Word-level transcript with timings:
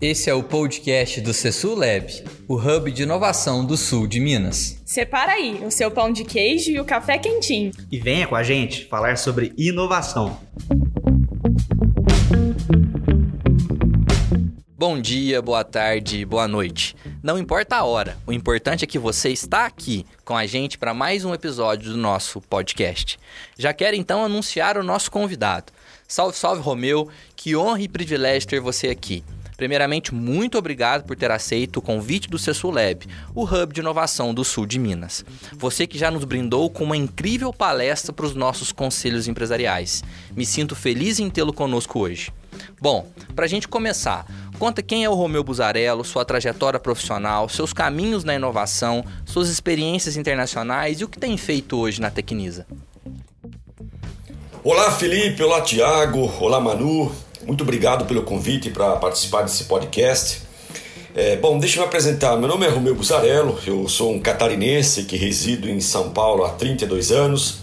Esse 0.00 0.30
é 0.30 0.34
o 0.34 0.44
podcast 0.44 1.20
do 1.20 1.34
Cesul 1.34 1.74
Lab, 1.74 2.06
o 2.46 2.54
hub 2.54 2.92
de 2.92 3.02
inovação 3.02 3.64
do 3.64 3.76
sul 3.76 4.06
de 4.06 4.20
Minas. 4.20 4.80
Separa 4.86 5.32
aí 5.32 5.60
o 5.64 5.72
seu 5.72 5.90
pão 5.90 6.12
de 6.12 6.22
queijo 6.22 6.70
e 6.70 6.78
o 6.78 6.84
café 6.84 7.18
quentinho. 7.18 7.72
E 7.90 7.98
venha 7.98 8.24
com 8.28 8.36
a 8.36 8.44
gente 8.44 8.84
falar 8.84 9.18
sobre 9.18 9.52
inovação. 9.58 10.38
Bom 14.68 15.00
dia, 15.00 15.42
boa 15.42 15.64
tarde, 15.64 16.24
boa 16.24 16.46
noite. 16.46 16.94
Não 17.20 17.36
importa 17.36 17.74
a 17.74 17.84
hora, 17.84 18.16
o 18.24 18.32
importante 18.32 18.84
é 18.84 18.86
que 18.86 19.00
você 19.00 19.30
está 19.30 19.66
aqui 19.66 20.06
com 20.24 20.36
a 20.36 20.46
gente 20.46 20.78
para 20.78 20.94
mais 20.94 21.24
um 21.24 21.34
episódio 21.34 21.90
do 21.90 21.96
nosso 21.96 22.40
podcast. 22.42 23.18
Já 23.58 23.72
quero 23.72 23.96
então 23.96 24.24
anunciar 24.24 24.78
o 24.78 24.84
nosso 24.84 25.10
convidado. 25.10 25.72
Salve, 26.06 26.38
salve 26.38 26.62
Romeu, 26.62 27.10
que 27.34 27.56
honra 27.56 27.82
e 27.82 27.88
privilégio 27.88 28.48
ter 28.48 28.60
você 28.60 28.86
aqui. 28.86 29.24
Primeiramente, 29.58 30.14
muito 30.14 30.56
obrigado 30.56 31.02
por 31.02 31.16
ter 31.16 31.32
aceito 31.32 31.78
o 31.78 31.82
convite 31.82 32.28
do 32.28 32.38
Lab, 32.70 33.04
o 33.34 33.42
hub 33.42 33.74
de 33.74 33.80
inovação 33.80 34.32
do 34.32 34.44
sul 34.44 34.64
de 34.64 34.78
Minas. 34.78 35.24
Você 35.54 35.84
que 35.84 35.98
já 35.98 36.12
nos 36.12 36.22
brindou 36.22 36.70
com 36.70 36.84
uma 36.84 36.96
incrível 36.96 37.52
palestra 37.52 38.12
para 38.12 38.24
os 38.24 38.36
nossos 38.36 38.70
conselhos 38.70 39.26
empresariais. 39.26 40.04
Me 40.36 40.46
sinto 40.46 40.76
feliz 40.76 41.18
em 41.18 41.28
tê-lo 41.28 41.52
conosco 41.52 41.98
hoje. 41.98 42.32
Bom, 42.80 43.08
para 43.34 43.46
a 43.46 43.48
gente 43.48 43.66
começar, 43.66 44.24
conta 44.60 44.80
quem 44.80 45.02
é 45.02 45.10
o 45.10 45.14
Romeu 45.14 45.42
Buzarello, 45.42 46.04
sua 46.04 46.24
trajetória 46.24 46.78
profissional, 46.78 47.48
seus 47.48 47.72
caminhos 47.72 48.22
na 48.22 48.36
inovação, 48.36 49.04
suas 49.26 49.48
experiências 49.48 50.16
internacionais 50.16 51.00
e 51.00 51.04
o 51.04 51.08
que 51.08 51.18
tem 51.18 51.36
feito 51.36 51.76
hoje 51.76 52.00
na 52.00 52.12
Tecnisa. 52.12 52.64
Olá 54.62 54.92
Felipe, 54.92 55.42
olá 55.42 55.62
Tiago, 55.62 56.32
olá 56.40 56.60
Manu, 56.60 57.12
muito 57.48 57.62
obrigado 57.62 58.04
pelo 58.04 58.22
convite 58.24 58.68
para 58.68 58.96
participar 58.96 59.40
desse 59.40 59.64
podcast. 59.64 60.42
É, 61.14 61.36
bom, 61.36 61.58
deixa 61.58 61.78
eu 61.78 61.80
me 61.80 61.88
apresentar. 61.88 62.36
Meu 62.36 62.46
nome 62.46 62.66
é 62.66 62.68
Romeu 62.68 62.94
Busarello, 62.94 63.58
eu 63.66 63.88
sou 63.88 64.12
um 64.12 64.20
catarinense 64.20 65.04
que 65.04 65.16
resido 65.16 65.66
em 65.66 65.80
São 65.80 66.10
Paulo 66.10 66.44
há 66.44 66.50
32 66.50 67.10
anos. 67.10 67.60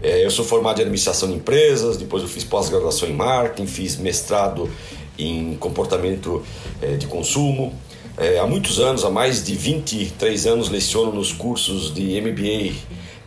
É, 0.00 0.24
eu 0.24 0.30
sou 0.30 0.44
formado 0.44 0.78
em 0.78 0.82
administração 0.82 1.28
de 1.28 1.34
empresas, 1.34 1.96
depois 1.96 2.22
eu 2.22 2.28
fiz 2.28 2.44
pós-graduação 2.44 3.08
em 3.08 3.12
marketing, 3.12 3.66
fiz 3.66 3.96
mestrado 3.96 4.70
em 5.18 5.56
comportamento 5.56 6.44
é, 6.80 6.94
de 6.94 7.08
consumo. 7.08 7.74
É, 8.16 8.38
há 8.38 8.46
muitos 8.46 8.78
anos, 8.78 9.04
há 9.04 9.10
mais 9.10 9.44
de 9.44 9.52
23 9.56 10.46
anos, 10.46 10.68
leciono 10.68 11.12
nos 11.12 11.32
cursos 11.32 11.92
de 11.92 12.20
MBA 12.20 12.76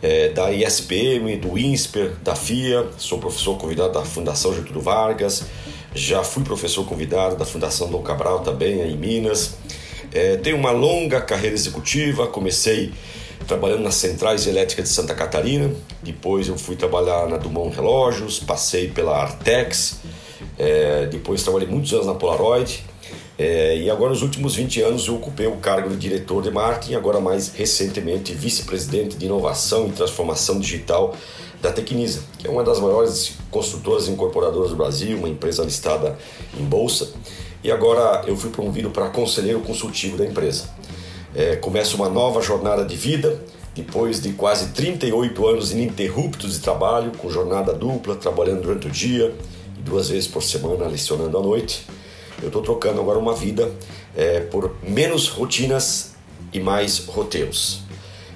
é, 0.02 0.30
da 0.30 0.50
ISPM, 0.50 1.36
do 1.36 1.58
INSPER, 1.58 2.14
da 2.24 2.34
FIA. 2.34 2.88
Sou 2.96 3.18
professor 3.18 3.58
convidado 3.58 3.92
da 3.92 4.02
Fundação 4.02 4.54
Getúlio 4.54 4.80
Vargas. 4.80 5.44
Já 5.94 6.24
fui 6.24 6.42
professor 6.42 6.84
convidado 6.86 7.36
da 7.36 7.44
Fundação 7.44 7.90
Dom 7.90 8.02
Cabral 8.02 8.40
também, 8.40 8.80
em 8.80 8.96
Minas. 8.96 9.54
É, 10.12 10.36
tenho 10.36 10.56
uma 10.56 10.70
longa 10.70 11.20
carreira 11.20 11.54
executiva, 11.54 12.26
comecei 12.26 12.92
trabalhando 13.46 13.82
nas 13.82 13.96
centrais 13.96 14.46
elétricas 14.46 14.88
de 14.88 14.94
Santa 14.94 15.14
Catarina, 15.14 15.70
depois 16.02 16.48
eu 16.48 16.56
fui 16.56 16.76
trabalhar 16.76 17.28
na 17.28 17.36
Dumont 17.36 17.74
Relógios, 17.74 18.38
passei 18.38 18.88
pela 18.88 19.20
Artex, 19.20 20.00
é, 20.58 21.06
depois 21.06 21.42
trabalhei 21.42 21.68
muitos 21.68 21.92
anos 21.92 22.06
na 22.06 22.14
Polaroid, 22.14 22.84
é, 23.38 23.78
e 23.78 23.90
agora 23.90 24.10
nos 24.10 24.22
últimos 24.22 24.54
20 24.54 24.82
anos 24.82 25.08
eu 25.08 25.16
ocupei 25.16 25.46
o 25.46 25.56
cargo 25.56 25.90
de 25.90 25.96
diretor 25.96 26.42
de 26.42 26.50
marketing, 26.50 26.94
agora 26.94 27.20
mais 27.20 27.52
recentemente 27.52 28.32
vice-presidente 28.32 29.16
de 29.16 29.26
inovação 29.26 29.88
e 29.88 29.92
transformação 29.92 30.60
digital 30.60 31.16
da 31.62 31.70
Tecnisa, 31.70 32.24
que 32.38 32.46
é 32.48 32.50
uma 32.50 32.64
das 32.64 32.80
maiores 32.80 33.34
construtoras 33.48 34.08
e 34.08 34.10
incorporadoras 34.10 34.70
do 34.70 34.76
Brasil, 34.76 35.16
uma 35.16 35.28
empresa 35.28 35.62
listada 35.62 36.18
em 36.58 36.64
bolsa. 36.64 37.12
E 37.62 37.70
agora 37.70 38.24
eu 38.26 38.36
fui 38.36 38.50
promovido 38.50 38.90
para 38.90 39.08
conselheiro 39.10 39.60
consultivo 39.60 40.16
da 40.16 40.26
empresa. 40.26 40.68
É, 41.32 41.54
começo 41.54 41.94
uma 41.94 42.08
nova 42.08 42.42
jornada 42.42 42.84
de 42.84 42.96
vida, 42.96 43.40
depois 43.76 44.20
de 44.20 44.32
quase 44.32 44.70
38 44.70 45.46
anos 45.46 45.70
ininterruptos 45.70 46.54
de 46.54 46.58
trabalho, 46.58 47.12
com 47.16 47.30
jornada 47.30 47.72
dupla, 47.72 48.16
trabalhando 48.16 48.62
durante 48.62 48.88
o 48.88 48.90
dia 48.90 49.32
e 49.78 49.82
duas 49.82 50.08
vezes 50.08 50.26
por 50.26 50.42
semana 50.42 50.86
lecionando 50.88 51.38
à 51.38 51.40
noite. 51.40 51.86
Eu 52.42 52.48
estou 52.48 52.60
trocando 52.60 53.00
agora 53.00 53.20
uma 53.20 53.36
vida 53.36 53.70
é, 54.16 54.40
por 54.40 54.74
menos 54.82 55.28
rotinas 55.28 56.10
e 56.52 56.58
mais 56.58 56.98
roteiros. 57.06 57.82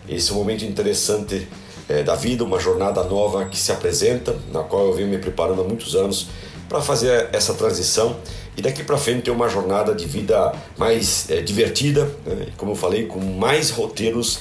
Esse 0.08 0.30
é 0.30 0.34
um 0.34 0.36
momento 0.36 0.64
interessante 0.64 1.48
é, 1.88 2.02
da 2.02 2.14
vida, 2.14 2.44
uma 2.44 2.58
jornada 2.58 3.02
nova 3.04 3.46
que 3.46 3.58
se 3.58 3.72
apresenta, 3.72 4.36
na 4.52 4.62
qual 4.62 4.86
eu 4.86 4.92
venho 4.92 5.08
me 5.08 5.18
preparando 5.18 5.60
há 5.60 5.64
muitos 5.64 5.94
anos 5.94 6.28
para 6.68 6.80
fazer 6.80 7.28
essa 7.32 7.54
transição 7.54 8.16
e 8.56 8.62
daqui 8.62 8.82
para 8.82 8.96
frente 8.96 9.22
ter 9.22 9.30
uma 9.30 9.48
jornada 9.48 9.94
de 9.94 10.06
vida 10.06 10.52
mais 10.76 11.30
é, 11.30 11.40
divertida, 11.40 12.04
né? 12.24 12.48
como 12.56 12.72
eu 12.72 12.76
falei, 12.76 13.06
com 13.06 13.20
mais 13.20 13.70
roteiros 13.70 14.40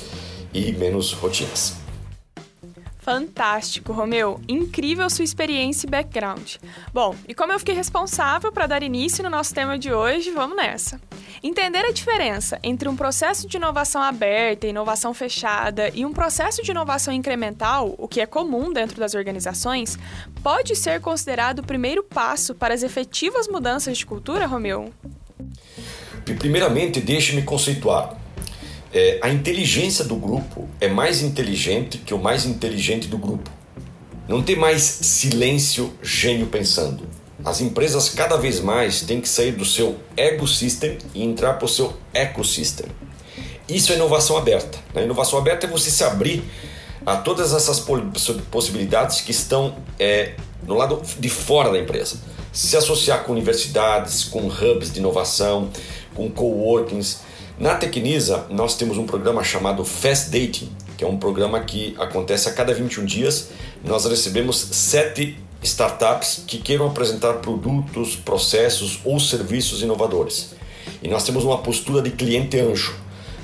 e 0.53 0.71
menos 0.71 1.11
rotinas. 1.13 1.75
Fantástico, 3.05 3.93
Romeu. 3.93 4.41
Incrível 4.47 5.07
sua 5.11 5.23
experiência 5.23 5.85
e 5.85 5.89
background. 5.89 6.55
Bom, 6.91 7.13
e 7.27 7.35
como 7.35 7.53
eu 7.53 7.59
fiquei 7.59 7.75
responsável 7.75 8.51
para 8.51 8.65
dar 8.65 8.81
início 8.81 9.23
no 9.23 9.29
nosso 9.29 9.53
tema 9.53 9.77
de 9.77 9.93
hoje, 9.93 10.31
vamos 10.31 10.55
nessa. 10.55 10.99
Entender 11.43 11.85
a 11.85 11.91
diferença 11.91 12.59
entre 12.63 12.87
um 12.87 12.95
processo 12.95 13.47
de 13.47 13.57
inovação 13.57 14.01
aberta 14.01 14.67
inovação 14.67 15.13
fechada 15.13 15.89
e 15.93 16.05
um 16.05 16.13
processo 16.13 16.61
de 16.63 16.71
inovação 16.71 17.13
incremental, 17.13 17.95
o 17.97 18.07
que 18.07 18.21
é 18.21 18.25
comum 18.25 18.71
dentro 18.71 18.99
das 18.99 19.13
organizações, 19.13 19.97
pode 20.43 20.75
ser 20.75 20.99
considerado 21.01 21.59
o 21.59 21.63
primeiro 21.63 22.03
passo 22.03 22.53
para 22.53 22.73
as 22.73 22.83
efetivas 22.83 23.47
mudanças 23.47 23.97
de 23.97 24.05
cultura, 24.05 24.45
Romeu? 24.45 24.91
Primeiramente, 26.39 26.99
deixe-me 26.99 27.43
conceituar. 27.43 28.17
É, 28.93 29.19
a 29.21 29.29
inteligência 29.29 30.05
do 30.05 30.15
grupo 30.15 30.69
é 30.79 30.87
mais 30.87 31.21
inteligente 31.21 31.97
que 31.97 32.13
o 32.13 32.19
mais 32.19 32.45
inteligente 32.45 33.07
do 33.07 33.17
grupo. 33.17 33.49
Não 34.27 34.41
tem 34.41 34.55
mais 34.55 34.81
silêncio 34.81 35.93
gênio 36.01 36.47
pensando. 36.47 37.07
As 37.43 37.59
empresas 37.59 38.09
cada 38.09 38.37
vez 38.37 38.59
mais 38.59 39.01
têm 39.01 39.19
que 39.19 39.27
sair 39.27 39.51
do 39.51 39.65
seu 39.65 39.97
ego 40.15 40.47
system 40.47 40.97
e 41.13 41.23
entrar 41.23 41.53
para 41.53 41.65
o 41.65 41.69
seu 41.69 41.93
ecosystem. 42.13 42.87
Isso 43.67 43.91
é 43.91 43.95
inovação 43.95 44.37
aberta. 44.37 44.77
A 44.93 44.99
né? 44.99 45.05
inovação 45.05 45.39
aberta 45.39 45.65
é 45.65 45.69
você 45.69 45.89
se 45.89 46.03
abrir 46.03 46.43
a 47.05 47.17
todas 47.17 47.53
essas 47.53 47.83
possibilidades 48.49 49.21
que 49.21 49.31
estão 49.31 49.75
é, 49.99 50.33
no 50.65 50.75
lado 50.75 51.01
de 51.19 51.29
fora 51.29 51.71
da 51.71 51.79
empresa. 51.79 52.17
Se 52.51 52.77
associar 52.77 53.23
com 53.23 53.31
universidades, 53.31 54.23
com 54.23 54.47
hubs 54.47 54.91
de 54.91 54.99
inovação, 54.99 55.69
com 56.15 56.29
coworkings, 56.31 57.19
na 57.57 57.75
Tecnisa, 57.75 58.45
nós 58.49 58.75
temos 58.75 58.97
um 58.97 59.05
programa 59.05 59.43
chamado 59.43 59.85
Fast 59.85 60.29
Dating, 60.29 60.69
que 60.97 61.03
é 61.03 61.07
um 61.07 61.17
programa 61.17 61.59
que 61.61 61.95
acontece 61.97 62.49
a 62.49 62.53
cada 62.53 62.73
21 62.73 63.05
dias. 63.05 63.49
Nós 63.83 64.05
recebemos 64.05 64.57
sete 64.71 65.37
startups 65.65 66.43
que 66.47 66.57
queiram 66.57 66.87
apresentar 66.87 67.33
produtos, 67.35 68.15
processos 68.15 68.99
ou 69.03 69.19
serviços 69.19 69.81
inovadores. 69.81 70.55
E 71.01 71.07
nós 71.07 71.23
temos 71.23 71.43
uma 71.43 71.57
postura 71.57 72.01
de 72.01 72.11
cliente 72.11 72.59
anjo, 72.59 72.95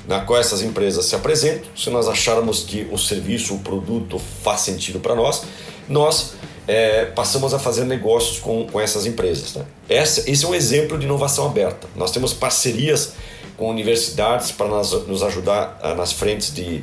na 0.06 0.20
qual 0.20 0.38
essas 0.38 0.62
empresas 0.62 1.06
se 1.06 1.14
apresentam. 1.14 1.70
Se 1.76 1.90
nós 1.90 2.08
acharmos 2.08 2.60
que 2.60 2.88
o 2.90 2.98
serviço, 2.98 3.54
o 3.54 3.58
produto 3.60 4.20
faz 4.42 4.60
sentido 4.60 5.00
para 5.00 5.14
nós, 5.14 5.42
nós 5.88 6.34
é, 6.66 7.06
passamos 7.06 7.52
a 7.52 7.58
fazer 7.58 7.84
negócios 7.84 8.38
com, 8.38 8.66
com 8.66 8.80
essas 8.80 9.06
empresas. 9.06 9.54
Né? 9.54 9.64
Essa, 9.88 10.28
esse 10.30 10.44
é 10.44 10.48
um 10.48 10.54
exemplo 10.54 10.98
de 10.98 11.04
inovação 11.04 11.46
aberta. 11.46 11.88
Nós 11.96 12.10
temos 12.10 12.32
parcerias 12.32 13.12
com 13.56 13.68
universidades 13.68 14.50
para 14.50 14.68
nos 14.68 15.22
ajudar 15.22 15.78
ah, 15.82 15.94
nas 15.94 16.12
frentes 16.12 16.52
de, 16.52 16.82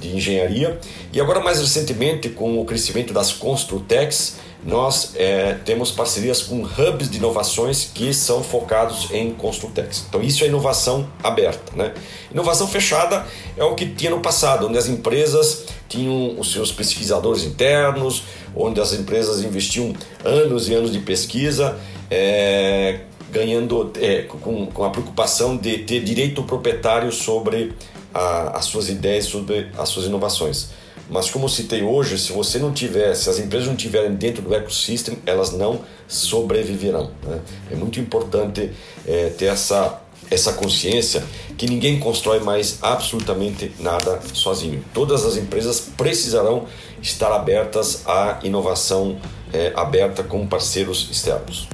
de 0.00 0.16
engenharia. 0.16 0.78
E 1.12 1.20
agora, 1.20 1.40
mais 1.40 1.60
recentemente, 1.60 2.28
com 2.28 2.60
o 2.60 2.64
crescimento 2.64 3.12
das 3.12 3.32
Construtex, 3.32 4.36
nós 4.64 5.12
é, 5.14 5.54
temos 5.64 5.90
parcerias 5.90 6.42
com 6.42 6.62
hubs 6.62 7.10
de 7.10 7.18
inovações 7.18 7.90
que 7.92 8.14
são 8.14 8.42
focados 8.42 9.10
em 9.12 9.32
Construtex. 9.32 10.06
Então, 10.08 10.22
isso 10.22 10.42
é 10.42 10.46
inovação 10.46 11.06
aberta. 11.22 11.76
Né? 11.76 11.92
Inovação 12.32 12.66
fechada 12.66 13.26
é 13.56 13.64
o 13.64 13.74
que 13.74 13.86
tinha 13.86 14.10
no 14.10 14.20
passado, 14.20 14.66
onde 14.66 14.78
as 14.78 14.88
empresas 14.88 15.66
tinham 15.88 16.38
os 16.38 16.50
seus 16.52 16.72
pesquisadores 16.72 17.44
internos, 17.44 18.24
onde 18.56 18.80
as 18.80 18.94
empresas 18.94 19.42
investiam 19.42 19.94
anos 20.24 20.68
e 20.68 20.74
anos 20.74 20.92
de 20.92 21.00
pesquisa. 21.00 21.78
É, 22.10 23.00
ganhando 23.30 23.92
é, 24.00 24.22
com, 24.22 24.66
com 24.66 24.84
a 24.84 24.90
preocupação 24.90 25.56
de 25.56 25.78
ter 25.78 26.04
direito 26.04 26.44
proprietário 26.44 27.10
sobre 27.10 27.74
a, 28.14 28.58
as 28.58 28.66
suas 28.66 28.88
ideias, 28.88 29.24
sobre 29.24 29.70
as 29.76 29.88
suas 29.88 30.06
inovações. 30.06 30.70
Mas 31.08 31.30
como 31.30 31.48
citei 31.48 31.82
hoje, 31.82 32.18
se 32.18 32.32
você 32.32 32.58
não 32.58 32.72
tiver, 32.72 33.14
se 33.14 33.28
as 33.28 33.38
empresas 33.38 33.68
não 33.68 33.76
tiverem 33.76 34.14
dentro 34.14 34.42
do 34.42 34.54
ecossistema, 34.54 35.16
elas 35.26 35.52
não 35.52 35.80
sobreviverão. 36.08 37.10
Né? 37.22 37.40
É 37.70 37.76
muito 37.76 38.00
importante 38.00 38.70
é, 39.06 39.28
ter 39.30 39.46
essa 39.46 40.00
essa 40.30 40.54
consciência 40.54 41.22
que 41.56 41.66
ninguém 41.66 41.98
constrói 41.98 42.40
mais 42.40 42.78
absolutamente 42.82 43.72
nada 43.78 44.20
sozinho. 44.32 44.84
Todas 44.92 45.24
as 45.24 45.36
empresas 45.36 45.80
precisarão 45.80 46.66
estar 47.00 47.32
abertas 47.32 48.02
à 48.06 48.40
inovação 48.42 49.18
é, 49.52 49.72
aberta 49.76 50.22
com 50.22 50.46
parceiros 50.46 51.08
externos. 51.10 51.68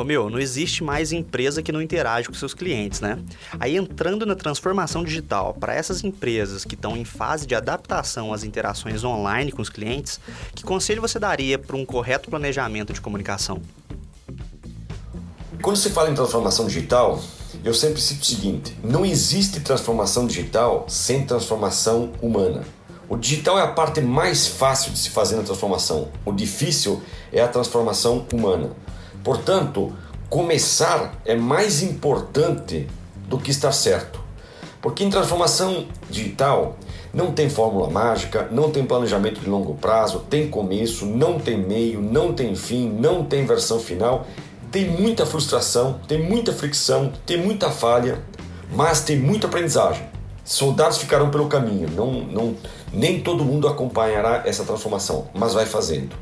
Romeu, 0.00 0.30
não 0.30 0.38
existe 0.38 0.82
mais 0.82 1.12
empresa 1.12 1.62
que 1.62 1.70
não 1.70 1.82
interage 1.82 2.26
com 2.26 2.32
seus 2.32 2.54
clientes, 2.54 3.02
né? 3.02 3.18
Aí 3.58 3.76
entrando 3.76 4.24
na 4.24 4.34
transformação 4.34 5.04
digital, 5.04 5.52
para 5.52 5.74
essas 5.74 6.02
empresas 6.02 6.64
que 6.64 6.74
estão 6.74 6.96
em 6.96 7.04
fase 7.04 7.46
de 7.46 7.54
adaptação 7.54 8.32
às 8.32 8.42
interações 8.42 9.04
online 9.04 9.52
com 9.52 9.60
os 9.60 9.68
clientes, 9.68 10.18
que 10.54 10.64
conselho 10.64 11.02
você 11.02 11.18
daria 11.18 11.58
para 11.58 11.76
um 11.76 11.84
correto 11.84 12.30
planejamento 12.30 12.94
de 12.94 13.00
comunicação? 13.00 13.60
Quando 15.60 15.76
se 15.76 15.90
fala 15.90 16.10
em 16.10 16.14
transformação 16.14 16.66
digital, 16.66 17.22
eu 17.62 17.74
sempre 17.74 18.00
cito 18.00 18.22
o 18.22 18.24
seguinte: 18.24 18.74
não 18.82 19.04
existe 19.04 19.60
transformação 19.60 20.26
digital 20.26 20.86
sem 20.88 21.26
transformação 21.26 22.10
humana. 22.22 22.64
O 23.06 23.18
digital 23.18 23.58
é 23.58 23.62
a 23.62 23.68
parte 23.68 24.00
mais 24.00 24.46
fácil 24.46 24.92
de 24.92 24.98
se 24.98 25.10
fazer 25.10 25.36
na 25.36 25.42
transformação. 25.42 26.08
O 26.24 26.32
difícil 26.32 27.02
é 27.30 27.42
a 27.42 27.48
transformação 27.48 28.24
humana. 28.32 28.70
Portanto, 29.22 29.92
começar 30.28 31.20
é 31.24 31.34
mais 31.34 31.82
importante 31.82 32.86
do 33.28 33.38
que 33.38 33.50
estar 33.50 33.72
certo. 33.72 34.20
Porque 34.80 35.04
em 35.04 35.10
transformação 35.10 35.86
digital 36.08 36.76
não 37.12 37.32
tem 37.32 37.50
fórmula 37.50 37.90
mágica, 37.90 38.48
não 38.50 38.70
tem 38.70 38.84
planejamento 38.84 39.40
de 39.40 39.48
longo 39.48 39.74
prazo, 39.74 40.20
tem 40.30 40.48
começo, 40.48 41.04
não 41.04 41.38
tem 41.38 41.58
meio, 41.58 42.00
não 42.00 42.32
tem 42.32 42.54
fim, 42.54 42.88
não 42.88 43.24
tem 43.24 43.44
versão 43.44 43.78
final. 43.78 44.26
Tem 44.70 44.88
muita 44.88 45.26
frustração, 45.26 46.00
tem 46.06 46.22
muita 46.22 46.52
fricção, 46.52 47.12
tem 47.26 47.36
muita 47.36 47.70
falha, 47.70 48.22
mas 48.72 49.00
tem 49.00 49.18
muita 49.18 49.48
aprendizagem. 49.48 50.08
Soldados 50.44 50.98
ficarão 50.98 51.30
pelo 51.30 51.46
caminho, 51.46 51.88
não, 51.90 52.12
não, 52.12 52.56
nem 52.92 53.20
todo 53.20 53.44
mundo 53.44 53.68
acompanhará 53.68 54.42
essa 54.46 54.64
transformação, 54.64 55.28
mas 55.34 55.54
vai 55.54 55.66
fazendo. 55.66 56.16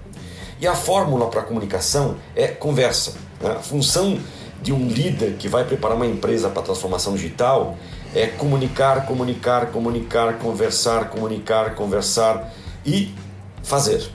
E 0.61 0.67
a 0.67 0.75
fórmula 0.75 1.27
para 1.29 1.43
comunicação 1.43 2.17
é 2.35 2.49
conversa. 2.49 3.15
Né? 3.41 3.51
A 3.53 3.61
função 3.61 4.19
de 4.61 4.73
um 4.73 4.89
líder 4.89 5.35
que 5.39 5.49
vai 5.49 5.65
preparar 5.65 5.97
uma 5.97 6.07
empresa 6.07 6.49
para 6.49 6.63
transformação 6.63 7.15
digital 7.15 7.77
é 8.15 8.27
comunicar, 8.27 9.07
comunicar, 9.07 9.67
comunicar, 9.67 10.39
conversar, 10.39 11.11
comunicar, 11.11 11.75
conversar 11.75 12.53
e 12.85 13.15
fazer. 13.63 14.09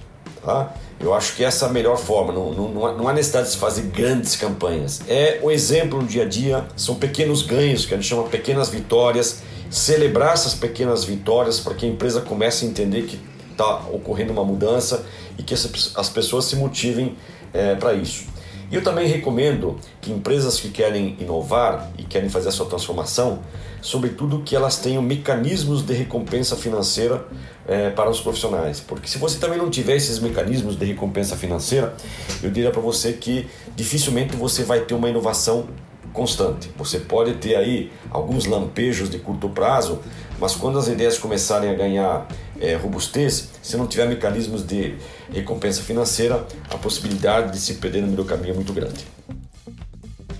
Tá? 0.43 0.73
Eu 0.99 1.13
acho 1.13 1.35
que 1.35 1.43
essa 1.43 1.65
é 1.65 1.69
a 1.69 1.71
melhor 1.71 1.97
forma. 1.97 2.33
Não, 2.33 2.51
não, 2.51 2.97
não 2.97 3.07
há 3.07 3.13
necessidade 3.13 3.47
de 3.47 3.53
se 3.53 3.57
fazer 3.57 3.83
grandes 3.83 4.35
campanhas. 4.35 5.01
É 5.07 5.39
o 5.41 5.51
exemplo 5.51 6.01
no 6.01 6.07
dia 6.07 6.23
a 6.23 6.27
dia, 6.27 6.65
são 6.75 6.95
pequenos 6.95 7.41
ganhos, 7.43 7.85
que 7.85 7.93
a 7.93 7.97
gente 7.97 8.07
chama 8.07 8.23
pequenas 8.23 8.69
vitórias. 8.69 9.41
Celebrar 9.69 10.33
essas 10.33 10.53
pequenas 10.53 11.03
vitórias 11.03 11.59
para 11.59 11.73
que 11.73 11.85
a 11.85 11.89
empresa 11.89 12.21
comece 12.21 12.65
a 12.65 12.69
entender 12.69 13.03
que 13.03 13.19
está 13.53 13.87
ocorrendo 13.91 14.33
uma 14.33 14.43
mudança 14.43 15.05
e 15.37 15.43
que 15.43 15.53
as 15.53 16.09
pessoas 16.09 16.45
se 16.45 16.55
motivem 16.55 17.15
é, 17.53 17.75
para 17.75 17.93
isso. 17.93 18.25
E 18.73 18.75
eu 18.75 18.83
também 18.83 19.07
recomendo 19.07 19.77
que 20.01 20.11
empresas 20.11 20.59
que 20.59 20.69
querem 20.69 21.15
inovar 21.19 21.91
e 21.95 22.03
querem 22.03 22.27
fazer 22.27 22.49
a 22.49 22.51
sua 22.51 22.65
transformação, 22.65 23.39
sobretudo 23.81 24.41
que 24.43 24.55
elas 24.55 24.77
tenham 24.77 25.01
mecanismos 25.01 25.85
de 25.85 25.93
recompensa 25.93 26.55
financeira 26.55 27.23
é, 27.67 27.91
para 27.91 28.09
os 28.09 28.19
profissionais. 28.19 28.79
Porque 28.79 29.07
se 29.07 29.19
você 29.19 29.37
também 29.37 29.59
não 29.59 29.69
tiver 29.69 29.95
esses 29.95 30.17
mecanismos 30.19 30.75
de 30.75 30.85
recompensa 30.85 31.37
financeira, 31.37 31.95
eu 32.41 32.49
diria 32.49 32.71
para 32.71 32.81
você 32.81 33.13
que 33.13 33.47
dificilmente 33.75 34.35
você 34.35 34.63
vai 34.63 34.79
ter 34.79 34.95
uma 34.95 35.07
inovação 35.07 35.67
constante. 36.11 36.71
Você 36.77 36.99
pode 36.99 37.35
ter 37.35 37.55
aí 37.55 37.91
alguns 38.09 38.45
lampejos 38.45 39.09
de 39.09 39.19
curto 39.19 39.49
prazo, 39.49 39.99
mas 40.39 40.55
quando 40.55 40.79
as 40.79 40.87
ideias 40.87 41.17
começarem 41.17 41.69
a 41.69 41.73
ganhar 41.73 42.27
é, 42.63 42.75
robustez, 42.75 43.49
se 43.61 43.75
não 43.75 43.85
tiver 43.85 44.07
mecanismos 44.07 44.65
de 44.65 44.95
recompensa 45.33 45.83
financeira, 45.83 46.47
a 46.69 46.77
possibilidade 46.77 47.51
de 47.51 47.59
se 47.59 47.73
perder 47.75 47.99
no 47.99 48.07
meio 48.07 48.17
do 48.17 48.25
caminho 48.25 48.51
é 48.51 48.55
muito 48.55 48.71
grande. 48.71 49.05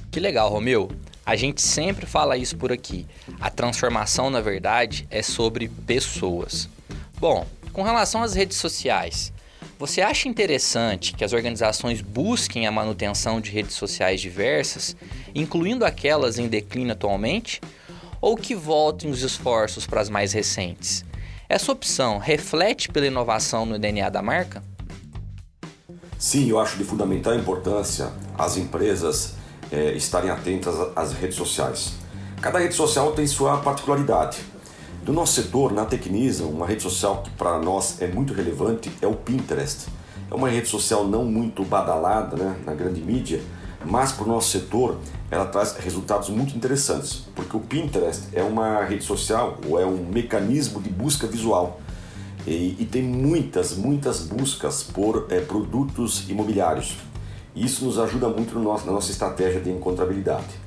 Que 0.09 0.21
legal, 0.21 0.49
Romeu. 0.49 0.89
A 1.25 1.35
gente 1.35 1.61
sempre 1.61 2.05
fala 2.05 2.37
isso 2.37 2.55
por 2.55 2.71
aqui. 2.71 3.05
A 3.41 3.49
transformação, 3.49 4.29
na 4.29 4.39
verdade, 4.39 5.05
é 5.11 5.21
sobre 5.21 5.67
pessoas. 5.67 6.69
Bom, 7.19 7.45
com 7.73 7.83
relação 7.83 8.23
às 8.23 8.33
redes 8.33 8.57
sociais, 8.57 9.33
você 9.77 9.99
acha 10.01 10.29
interessante 10.29 11.13
que 11.13 11.25
as 11.25 11.33
organizações 11.33 11.99
busquem 11.99 12.65
a 12.65 12.71
manutenção 12.71 13.41
de 13.41 13.51
redes 13.51 13.75
sociais 13.75 14.21
diversas, 14.21 14.95
incluindo 15.35 15.83
aquelas 15.83 16.37
em 16.39 16.47
declínio 16.47 16.93
atualmente, 16.93 17.59
ou 18.21 18.37
que 18.37 18.55
voltem 18.55 19.09
os 19.09 19.23
esforços 19.23 19.85
para 19.85 19.99
as 19.99 20.09
mais 20.09 20.31
recentes? 20.31 21.03
Essa 21.53 21.71
opção 21.71 22.17
reflete 22.17 22.89
pela 22.89 23.05
inovação 23.05 23.63
no 23.63 23.77
DNA 23.77 24.09
da 24.09 24.23
marca? 24.23 24.63
Sim, 26.17 26.49
eu 26.49 26.59
acho 26.59 26.77
de 26.77 26.83
fundamental 26.83 27.35
importância 27.35 28.11
as 28.35 28.57
empresas 28.57 29.35
é, 29.71 29.91
estarem 29.91 30.31
atentas 30.31 30.73
às 30.95 31.13
redes 31.13 31.37
sociais. 31.37 31.93
Cada 32.41 32.57
rede 32.57 32.73
social 32.73 33.11
tem 33.11 33.27
sua 33.27 33.57
particularidade. 33.57 34.39
Do 35.03 35.13
nosso 35.13 35.33
setor, 35.33 35.71
na 35.71 35.85
Tecnisa, 35.85 36.43
uma 36.43 36.65
rede 36.65 36.81
social 36.81 37.21
que 37.21 37.29
para 37.29 37.59
nós 37.59 38.01
é 38.01 38.07
muito 38.07 38.33
relevante 38.33 38.91
é 38.99 39.05
o 39.05 39.13
Pinterest. 39.13 39.85
É 40.31 40.33
uma 40.33 40.49
rede 40.49 40.67
social 40.67 41.05
não 41.05 41.23
muito 41.23 41.63
badalada 41.63 42.35
né, 42.35 42.55
na 42.65 42.73
grande 42.73 42.99
mídia, 42.99 43.39
mas 43.85 44.11
para 44.11 44.23
o 44.23 44.27
nosso 44.27 44.49
setor 44.49 44.97
ela 45.33 45.45
traz 45.45 45.75
resultados 45.77 46.29
muito 46.29 46.55
interessantes, 46.55 47.23
porque 47.35 47.55
o 47.55 47.59
Pinterest 47.59 48.23
é 48.33 48.43
uma 48.43 48.83
rede 48.83 49.03
social 49.03 49.57
ou 49.67 49.79
é 49.79 49.85
um 49.85 50.05
mecanismo 50.05 50.81
de 50.81 50.89
busca 50.89 51.27
visual 51.27 51.81
e, 52.45 52.75
e 52.79 52.87
tem 52.89 53.03
muitas, 53.03 53.75
muitas 53.75 54.21
buscas 54.21 54.83
por 54.83 55.27
é, 55.29 55.39
produtos 55.39 56.29
imobiliários. 56.29 56.97
Isso 57.55 57.85
nos 57.85 57.99
ajuda 57.99 58.29
muito 58.29 58.53
no 58.55 58.63
nosso, 58.63 58.85
na 58.85 58.91
nossa 58.91 59.11
estratégia 59.11 59.59
de 59.59 59.69
encontrabilidade. 59.69 60.61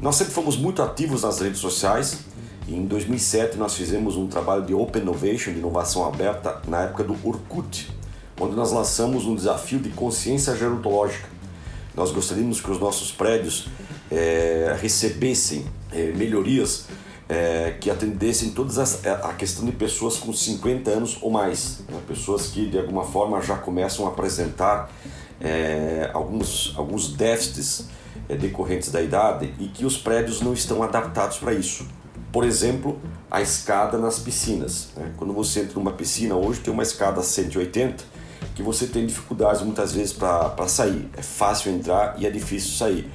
Nós 0.00 0.16
sempre 0.16 0.32
fomos 0.32 0.56
muito 0.56 0.82
ativos 0.82 1.22
nas 1.22 1.40
redes 1.40 1.58
sociais 1.58 2.24
em 2.68 2.84
2007 2.84 3.56
nós 3.56 3.74
fizemos 3.74 4.14
um 4.16 4.26
trabalho 4.26 4.62
de 4.62 4.74
Open 4.74 5.00
Innovation, 5.00 5.52
de 5.52 5.58
inovação 5.58 6.06
aberta, 6.06 6.60
na 6.68 6.82
época 6.82 7.02
do 7.02 7.16
Orkut, 7.26 7.90
onde 8.38 8.54
nós 8.54 8.72
lançamos 8.72 9.24
um 9.24 9.34
desafio 9.34 9.78
de 9.78 9.88
consciência 9.88 10.54
gerontológica. 10.54 11.26
Nós 11.96 12.10
gostaríamos 12.10 12.60
que 12.60 12.70
os 12.70 12.78
nossos 12.78 13.10
prédios 13.10 13.68
é, 14.10 14.76
recebessem 14.80 15.66
é, 15.92 16.12
melhorias 16.12 16.86
é, 17.28 17.76
que 17.80 17.90
atendessem 17.90 18.50
todas 18.50 18.78
as, 18.78 19.04
a 19.06 19.34
questão 19.34 19.64
de 19.64 19.72
pessoas 19.72 20.16
com 20.16 20.32
50 20.32 20.90
anos 20.90 21.18
ou 21.20 21.30
mais, 21.30 21.80
né? 21.88 22.00
pessoas 22.06 22.46
que 22.48 22.66
de 22.66 22.78
alguma 22.78 23.04
forma 23.04 23.40
já 23.42 23.56
começam 23.56 24.06
a 24.06 24.08
apresentar 24.08 24.90
alguns, 26.12 26.74
alguns 26.76 27.12
déficits 27.12 27.84
decorrentes 28.40 28.90
da 28.90 29.00
idade 29.00 29.54
e 29.60 29.68
que 29.68 29.86
os 29.86 29.96
prédios 29.96 30.40
não 30.40 30.52
estão 30.52 30.82
adaptados 30.82 31.38
para 31.38 31.52
isso. 31.52 31.86
Por 32.32 32.44
exemplo, 32.44 32.98
a 33.30 33.40
escada 33.40 33.96
nas 33.98 34.18
piscinas. 34.18 34.88
Né? 34.96 35.12
Quando 35.16 35.32
você 35.32 35.60
entra 35.60 35.74
numa 35.74 35.92
piscina 35.92 36.34
hoje, 36.34 36.60
tem 36.60 36.72
uma 36.72 36.82
escada 36.82 37.22
180 37.22 38.17
que 38.54 38.62
você 38.62 38.86
tem 38.86 39.06
dificuldades 39.06 39.62
muitas 39.62 39.92
vezes 39.92 40.12
para 40.12 40.68
sair. 40.68 41.08
É 41.16 41.22
fácil 41.22 41.72
entrar 41.72 42.16
e 42.18 42.26
é 42.26 42.30
difícil 42.30 42.72
sair. 42.72 43.10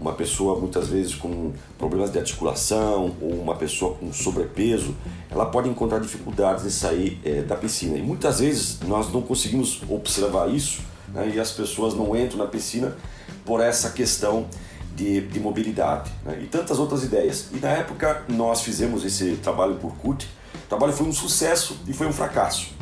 Uma 0.00 0.12
pessoa 0.12 0.58
muitas 0.58 0.88
vezes 0.88 1.14
com 1.14 1.52
problemas 1.78 2.10
de 2.10 2.18
articulação 2.18 3.16
ou 3.20 3.30
uma 3.30 3.54
pessoa 3.54 3.94
com 3.94 4.12
sobrepeso, 4.12 4.94
ela 5.30 5.46
pode 5.46 5.68
encontrar 5.68 6.00
dificuldades 6.00 6.64
em 6.64 6.70
sair 6.70 7.20
é, 7.24 7.42
da 7.42 7.54
piscina. 7.54 7.96
E 7.96 8.02
muitas 8.02 8.40
vezes 8.40 8.80
nós 8.80 9.12
não 9.12 9.22
conseguimos 9.22 9.80
observar 9.88 10.50
isso 10.50 10.80
né? 11.14 11.30
e 11.34 11.38
as 11.38 11.52
pessoas 11.52 11.94
não 11.94 12.16
entram 12.16 12.38
na 12.38 12.46
piscina 12.46 12.96
por 13.44 13.60
essa 13.60 13.90
questão 13.90 14.46
de, 14.94 15.20
de 15.20 15.38
mobilidade 15.38 16.10
né? 16.24 16.40
e 16.42 16.46
tantas 16.46 16.78
outras 16.78 17.04
ideias. 17.04 17.48
E 17.52 17.58
na 17.58 17.68
época 17.68 18.24
nós 18.28 18.62
fizemos 18.62 19.04
esse 19.04 19.36
trabalho 19.36 19.76
por 19.76 19.94
CUT. 19.96 20.26
O 20.54 20.68
trabalho 20.68 20.92
foi 20.92 21.06
um 21.06 21.12
sucesso 21.12 21.78
e 21.86 21.92
foi 21.92 22.06
um 22.06 22.12
fracasso. 22.12 22.77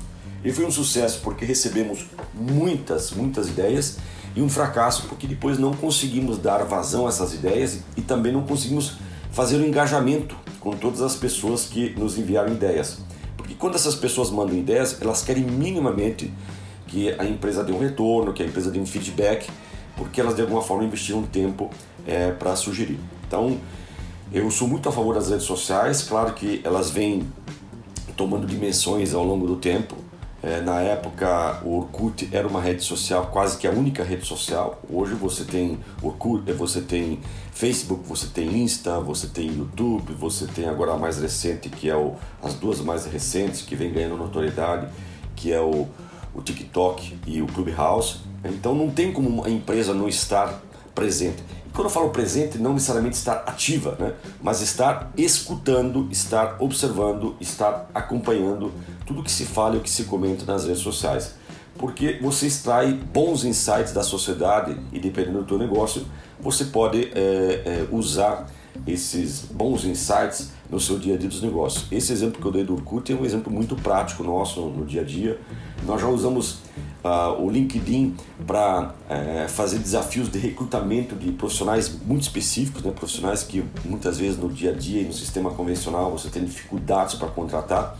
E 0.47 0.53
foi 0.53 0.65
um 0.65 0.71
sucesso 0.71 1.23
porque 1.25 1.45
recebemos 1.45 2.07
muitas, 2.33 3.11
muitas 3.11 3.49
ideias 3.49 3.99
e 4.37 4.41
um 4.41 4.49
fracasso 4.49 5.09
porque 5.09 5.26
depois 5.26 5.59
não 5.59 5.75
conseguimos 5.75 6.38
dar 6.38 6.62
vazão 6.62 7.05
a 7.05 7.09
essas 7.09 7.35
ideias 7.35 7.81
e 7.97 8.00
também 8.00 8.33
não 8.33 8.43
conseguimos 8.43 8.93
fazer 9.33 9.57
o 9.57 9.62
um 9.62 9.67
engajamento 9.67 10.37
com 10.61 10.71
todas 10.76 11.03
as 11.03 11.17
pessoas 11.17 11.65
que 11.65 11.91
nos 11.99 12.17
enviaram 12.17 12.53
ideias. 12.53 12.99
Porque 13.37 13.55
quando 13.55 13.75
essas 13.75 13.97
pessoas 13.97 14.31
mandam 14.31 14.57
ideias, 14.57 15.03
elas 15.03 15.25
querem 15.25 15.43
minimamente 15.43 16.33
que 16.87 17.11
a 17.19 17.25
empresa 17.25 17.65
dê 17.65 17.73
um 17.73 17.81
retorno, 17.81 18.33
que 18.33 18.45
a 18.45 18.47
empresa 18.47 18.71
dê 18.71 18.79
um 18.79 18.87
feedback, 18.87 19.50
porque 19.97 20.21
elas 20.21 20.37
de 20.37 20.43
alguma 20.43 20.62
forma 20.62 20.85
investiram 20.85 21.25
tempo 21.25 21.69
é, 22.07 22.31
para 22.31 22.55
sugerir. 22.55 23.00
Então, 23.26 23.59
eu 24.33 24.49
sou 24.53 24.69
muito 24.69 24.88
a 24.88 24.93
favor 24.93 25.12
das 25.12 25.29
redes 25.29 25.45
sociais, 25.45 26.05
claro 26.05 26.35
que 26.35 26.61
elas 26.62 26.88
vêm 26.88 27.26
tomando 28.17 28.47
dimensões 28.47 29.12
ao 29.12 29.25
longo 29.25 29.45
do 29.45 29.57
tempo. 29.57 30.05
É, 30.43 30.61
na 30.61 30.81
época, 30.81 31.61
o 31.64 31.78
Orkut 31.78 32.28
era 32.31 32.47
uma 32.47 32.61
rede 32.61 32.85
social, 32.85 33.28
quase 33.33 33.57
que 33.57 33.66
a 33.66 33.71
única 33.71 34.05
rede 34.05 34.26
social. 34.26 34.81
Hoje 34.88 35.14
você 35.14 35.45
tem 35.45 35.78
Orkut, 36.02 36.52
você 36.52 36.83
tem 36.83 37.21
Facebook, 37.52 38.07
você 38.07 38.26
tem 38.26 38.62
Insta, 38.62 39.00
você 39.00 39.28
tem 39.28 39.49
YouTube, 39.49 40.12
você 40.12 40.47
tem 40.47 40.69
agora 40.69 40.93
a 40.93 40.97
mais 40.97 41.19
recente, 41.19 41.71
que 41.71 41.88
é 41.88 41.97
o, 41.97 42.14
as 42.43 42.55
duas 42.55 42.81
mais 42.81 43.07
recentes 43.07 43.62
que 43.62 43.75
vem 43.75 43.93
ganhando 43.93 44.16
notoriedade, 44.16 44.88
que 45.35 45.52
é 45.52 45.61
o, 45.61 45.88
o 46.35 46.43
TikTok 46.43 47.19
e 47.26 47.40
o 47.40 47.47
Clubhouse. 47.47 48.19
Então 48.45 48.75
não 48.75 48.90
tem 48.90 49.12
como 49.12 49.28
uma 49.28 49.49
empresa 49.49 49.95
não 49.95 50.07
estar 50.07 50.62
presente. 50.95 51.43
E 51.66 51.71
quando 51.71 51.87
eu 51.87 51.90
falo 51.90 52.11
presente, 52.11 52.59
não 52.59 52.75
necessariamente 52.75 53.16
estar 53.16 53.43
ativa, 53.47 53.97
né? 53.99 54.12
mas 54.43 54.61
estar 54.61 55.11
escutando, 55.16 56.09
estar 56.11 56.57
observando, 56.61 57.37
estar 57.40 57.88
acompanhando 57.95 58.73
tudo 59.06 59.22
que 59.22 59.30
se 59.30 59.46
fala 59.46 59.76
e 59.76 59.78
o 59.78 59.80
que 59.80 59.90
se 59.90 60.04
comenta 60.04 60.44
nas 60.44 60.66
redes 60.66 60.82
sociais. 60.82 61.34
Porque 61.78 62.18
você 62.20 62.46
extrai 62.46 62.92
bons 62.92 63.44
insights 63.44 63.92
da 63.92 64.02
sociedade 64.02 64.76
e 64.92 64.98
dependendo 64.98 65.38
do 65.38 65.44
teu 65.44 65.58
negócio, 65.58 66.06
você 66.40 66.66
pode 66.66 67.10
é, 67.14 67.14
é, 67.14 67.86
usar 67.90 68.50
esses 68.86 69.42
bons 69.42 69.84
insights 69.84 70.50
no 70.68 70.80
seu 70.80 70.98
dia 70.98 71.14
a 71.14 71.18
dia 71.18 71.28
dos 71.28 71.42
negócios. 71.42 71.86
Esse 71.90 72.12
exemplo 72.12 72.40
que 72.40 72.46
eu 72.46 72.52
dei 72.52 72.64
do 72.64 72.75
Orkut 72.75 73.10
é 73.12 73.16
um 73.16 73.25
exemplo 73.25 73.52
muito 73.52 73.76
prático 73.76 74.22
nosso 74.22 74.60
no, 74.60 74.84
dia 74.84 75.02
a 75.02 75.04
dia. 75.04 75.38
Nós 75.84 76.00
já 76.00 76.08
usamos 76.08 76.58
uh, 77.04 77.40
o 77.40 77.50
LinkedIn 77.50 78.16
para 78.46 78.94
uh, 79.08 79.48
fazer 79.48 79.78
desafios 79.78 80.30
de 80.30 80.38
recrutamento 80.38 81.14
de 81.14 81.30
profissionais 81.32 81.94
muito 82.04 82.22
específicos, 82.22 82.82
né? 82.82 82.90
profissionais 82.90 83.42
que 83.42 83.64
muitas 83.84 84.18
vezes 84.18 84.38
no 84.38 84.48
dia 84.48 84.70
a 84.70 84.75
dia 84.75 85.02
e 85.02 85.04
no 85.04 85.12
sistema 85.12 85.50
convencional 85.50 86.10
você 86.10 86.28
tem 86.28 86.44
dificuldades 86.44 87.14
para 87.14 87.28
contratar 87.28 87.96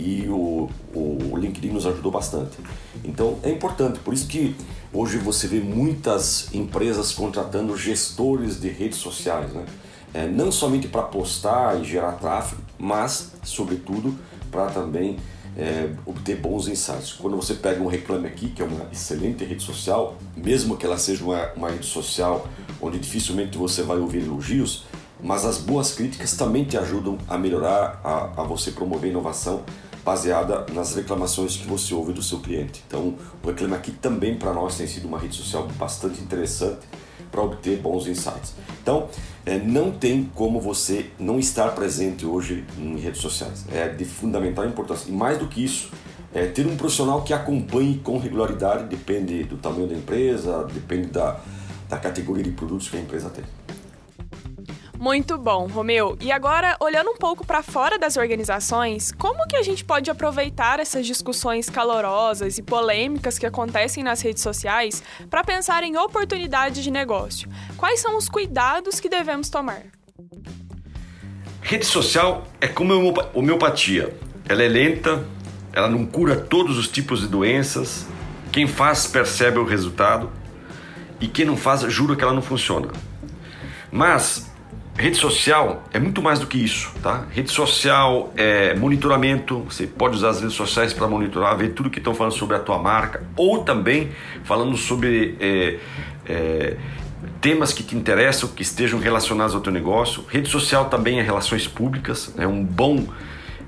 e 0.00 0.28
o, 0.28 0.68
o 0.94 1.36
LinkedIn 1.36 1.68
nos 1.68 1.86
ajudou 1.86 2.10
bastante. 2.10 2.56
Então 3.04 3.38
é 3.42 3.50
importante, 3.50 3.98
por 3.98 4.14
isso 4.14 4.26
que 4.26 4.56
hoje 4.92 5.18
você 5.18 5.46
vê 5.46 5.60
muitas 5.60 6.52
empresas 6.54 7.12
contratando 7.12 7.76
gestores 7.76 8.60
de 8.60 8.68
redes 8.68 8.98
sociais, 8.98 9.52
né? 9.52 9.64
É, 10.12 10.26
não 10.26 10.50
somente 10.50 10.88
para 10.88 11.02
postar 11.02 11.80
e 11.80 11.84
gerar 11.84 12.12
tráfego, 12.12 12.60
mas, 12.76 13.32
sobretudo, 13.44 14.12
para 14.50 14.66
também 14.66 15.18
é, 15.56 15.90
obter 16.04 16.36
bons 16.36 16.66
insights. 16.66 17.12
Quando 17.12 17.36
você 17.36 17.54
pega 17.54 17.80
um 17.80 17.86
Reclame 17.86 18.26
Aqui, 18.26 18.48
que 18.48 18.60
é 18.60 18.64
uma 18.64 18.88
excelente 18.90 19.44
rede 19.44 19.62
social, 19.62 20.16
mesmo 20.36 20.76
que 20.76 20.84
ela 20.84 20.98
seja 20.98 21.22
uma, 21.22 21.52
uma 21.54 21.70
rede 21.70 21.86
social 21.86 22.48
onde 22.80 22.98
dificilmente 22.98 23.56
você 23.56 23.84
vai 23.84 23.98
ouvir 23.98 24.22
elogios, 24.24 24.84
mas 25.22 25.44
as 25.44 25.58
boas 25.58 25.92
críticas 25.92 26.34
também 26.34 26.64
te 26.64 26.76
ajudam 26.76 27.18
a 27.28 27.36
melhorar, 27.36 28.00
a, 28.02 28.42
a 28.42 28.44
você 28.44 28.72
promover 28.72 29.10
inovação 29.10 29.62
baseada 30.04 30.66
nas 30.72 30.94
reclamações 30.94 31.56
que 31.56 31.66
você 31.66 31.94
ouve 31.94 32.12
do 32.12 32.22
seu 32.22 32.38
cliente. 32.40 32.82
Então, 32.86 33.14
o 33.42 33.46
Reclame 33.46 33.74
Aqui 33.74 33.92
também 33.92 34.36
para 34.36 34.52
nós 34.52 34.76
tem 34.76 34.86
sido 34.86 35.06
uma 35.06 35.18
rede 35.18 35.34
social 35.34 35.68
bastante 35.78 36.20
interessante 36.20 36.80
para 37.30 37.42
obter 37.42 37.78
bons 37.78 38.06
insights. 38.06 38.54
Então, 38.82 39.08
é, 39.46 39.58
não 39.58 39.90
tem 39.92 40.30
como 40.34 40.60
você 40.60 41.10
não 41.18 41.38
estar 41.38 41.74
presente 41.74 42.26
hoje 42.26 42.64
em 42.78 42.96
redes 42.98 43.20
sociais. 43.20 43.64
É 43.72 43.88
de 43.88 44.04
fundamental 44.04 44.66
importância. 44.66 45.08
E 45.08 45.12
mais 45.12 45.38
do 45.38 45.46
que 45.46 45.64
isso, 45.64 45.90
é 46.34 46.46
ter 46.46 46.66
um 46.66 46.76
profissional 46.76 47.22
que 47.22 47.32
acompanhe 47.32 47.98
com 47.98 48.18
regularidade, 48.18 48.84
depende 48.84 49.44
do 49.44 49.56
tamanho 49.56 49.88
da 49.88 49.94
empresa, 49.94 50.64
depende 50.72 51.08
da, 51.08 51.40
da 51.88 51.98
categoria 51.98 52.44
de 52.44 52.52
produtos 52.52 52.88
que 52.88 52.96
a 52.96 53.00
empresa 53.00 53.30
tem. 53.30 53.44
Muito 55.00 55.38
bom, 55.38 55.66
Romeu. 55.66 56.14
E 56.20 56.30
agora, 56.30 56.76
olhando 56.78 57.08
um 57.08 57.16
pouco 57.16 57.46
para 57.46 57.62
fora 57.62 57.98
das 57.98 58.18
organizações, 58.18 59.10
como 59.12 59.46
que 59.48 59.56
a 59.56 59.62
gente 59.62 59.82
pode 59.82 60.10
aproveitar 60.10 60.78
essas 60.78 61.06
discussões 61.06 61.70
calorosas 61.70 62.58
e 62.58 62.62
polêmicas 62.62 63.38
que 63.38 63.46
acontecem 63.46 64.04
nas 64.04 64.20
redes 64.20 64.42
sociais 64.42 65.02
para 65.30 65.42
pensar 65.42 65.82
em 65.84 65.96
oportunidades 65.96 66.84
de 66.84 66.90
negócio? 66.90 67.48
Quais 67.78 67.98
são 68.00 68.14
os 68.18 68.28
cuidados 68.28 69.00
que 69.00 69.08
devemos 69.08 69.48
tomar? 69.48 69.84
Rede 71.62 71.86
social 71.86 72.46
é 72.60 72.68
como 72.68 72.92
homeopatia. 73.32 74.14
Ela 74.46 74.64
é 74.64 74.68
lenta, 74.68 75.26
ela 75.72 75.88
não 75.88 76.04
cura 76.04 76.36
todos 76.36 76.76
os 76.76 76.88
tipos 76.88 77.20
de 77.20 77.26
doenças. 77.26 78.06
Quem 78.52 78.66
faz 78.66 79.06
percebe 79.06 79.58
o 79.58 79.64
resultado 79.64 80.30
e 81.18 81.26
quem 81.26 81.46
não 81.46 81.56
faz 81.56 81.80
jura 81.90 82.14
que 82.14 82.22
ela 82.22 82.34
não 82.34 82.42
funciona. 82.42 82.88
Mas 83.90 84.49
Rede 84.96 85.16
social 85.16 85.84
é 85.92 85.98
muito 85.98 86.20
mais 86.20 86.38
do 86.38 86.46
que 86.46 86.58
isso, 86.58 86.92
tá? 87.02 87.24
Rede 87.30 87.50
social 87.50 88.32
é 88.36 88.74
monitoramento, 88.74 89.60
você 89.60 89.86
pode 89.86 90.16
usar 90.16 90.30
as 90.30 90.40
redes 90.40 90.54
sociais 90.54 90.92
para 90.92 91.06
monitorar, 91.06 91.56
ver 91.56 91.70
tudo 91.70 91.88
que 91.88 91.98
estão 91.98 92.14
falando 92.14 92.32
sobre 92.32 92.56
a 92.56 92.58
tua 92.58 92.78
marca, 92.78 93.22
ou 93.36 93.62
também 93.64 94.10
falando 94.44 94.76
sobre 94.76 95.36
é, 95.40 95.78
é, 96.26 96.76
temas 97.40 97.72
que 97.72 97.82
te 97.82 97.96
interessam, 97.96 98.48
que 98.50 98.62
estejam 98.62 98.98
relacionados 98.98 99.54
ao 99.54 99.60
teu 99.60 99.72
negócio. 99.72 100.24
Rede 100.28 100.50
social 100.50 100.86
também 100.86 101.18
é 101.18 101.22
relações 101.22 101.66
públicas, 101.66 102.34
é 102.36 102.46
um 102.46 102.62
bom, 102.62 103.06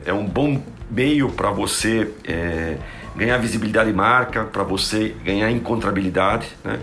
é 0.05 0.13
um 0.13 0.27
bom 0.27 0.63
meio 0.91 1.31
para 1.31 1.51
você 1.51 2.11
é, 2.25 2.77
ganhar 3.17 3.39
visibilidade 3.39 3.91
de 3.91 3.97
marca, 3.97 4.45
para 4.45 4.63
você 4.63 5.15
ganhar 5.25 5.51
encontrabilidade, 5.51 6.47
né? 6.63 6.79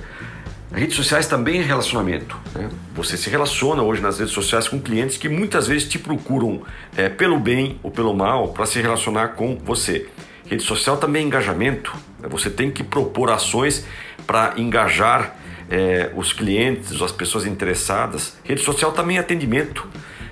Redes 0.71 0.95
sociais 0.95 1.27
também 1.27 1.59
é 1.59 1.63
relacionamento. 1.63 2.37
Né? 2.53 2.69
Você 2.93 3.17
se 3.17 3.29
relaciona 3.29 3.81
hoje 3.81 4.01
nas 4.01 4.19
redes 4.19 4.33
sociais 4.33 4.67
com 4.67 4.79
clientes 4.79 5.17
que 5.17 5.27
muitas 5.27 5.67
vezes 5.67 5.89
te 5.89 5.97
procuram 5.97 6.61
é, 6.95 7.09
pelo 7.09 7.39
bem 7.39 7.79
ou 7.81 7.89
pelo 7.89 8.13
mal 8.13 8.49
para 8.49 8.65
se 8.67 8.79
relacionar 8.79 9.29
com 9.29 9.55
você. 9.55 10.07
Rede 10.45 10.63
social 10.63 10.97
também 10.97 11.23
é 11.23 11.25
engajamento. 11.25 11.91
Né? 12.19 12.29
Você 12.29 12.51
tem 12.51 12.69
que 12.69 12.83
propor 12.83 13.31
ações 13.31 13.85
para 14.27 14.53
engajar 14.57 15.35
é, 15.71 16.11
os 16.15 16.33
clientes, 16.33 17.01
as 17.01 17.11
pessoas 17.11 17.47
interessadas. 17.47 18.37
Rede 18.43 18.61
social 18.61 18.91
também 18.91 19.17
é 19.17 19.19
atendimento. 19.19 19.87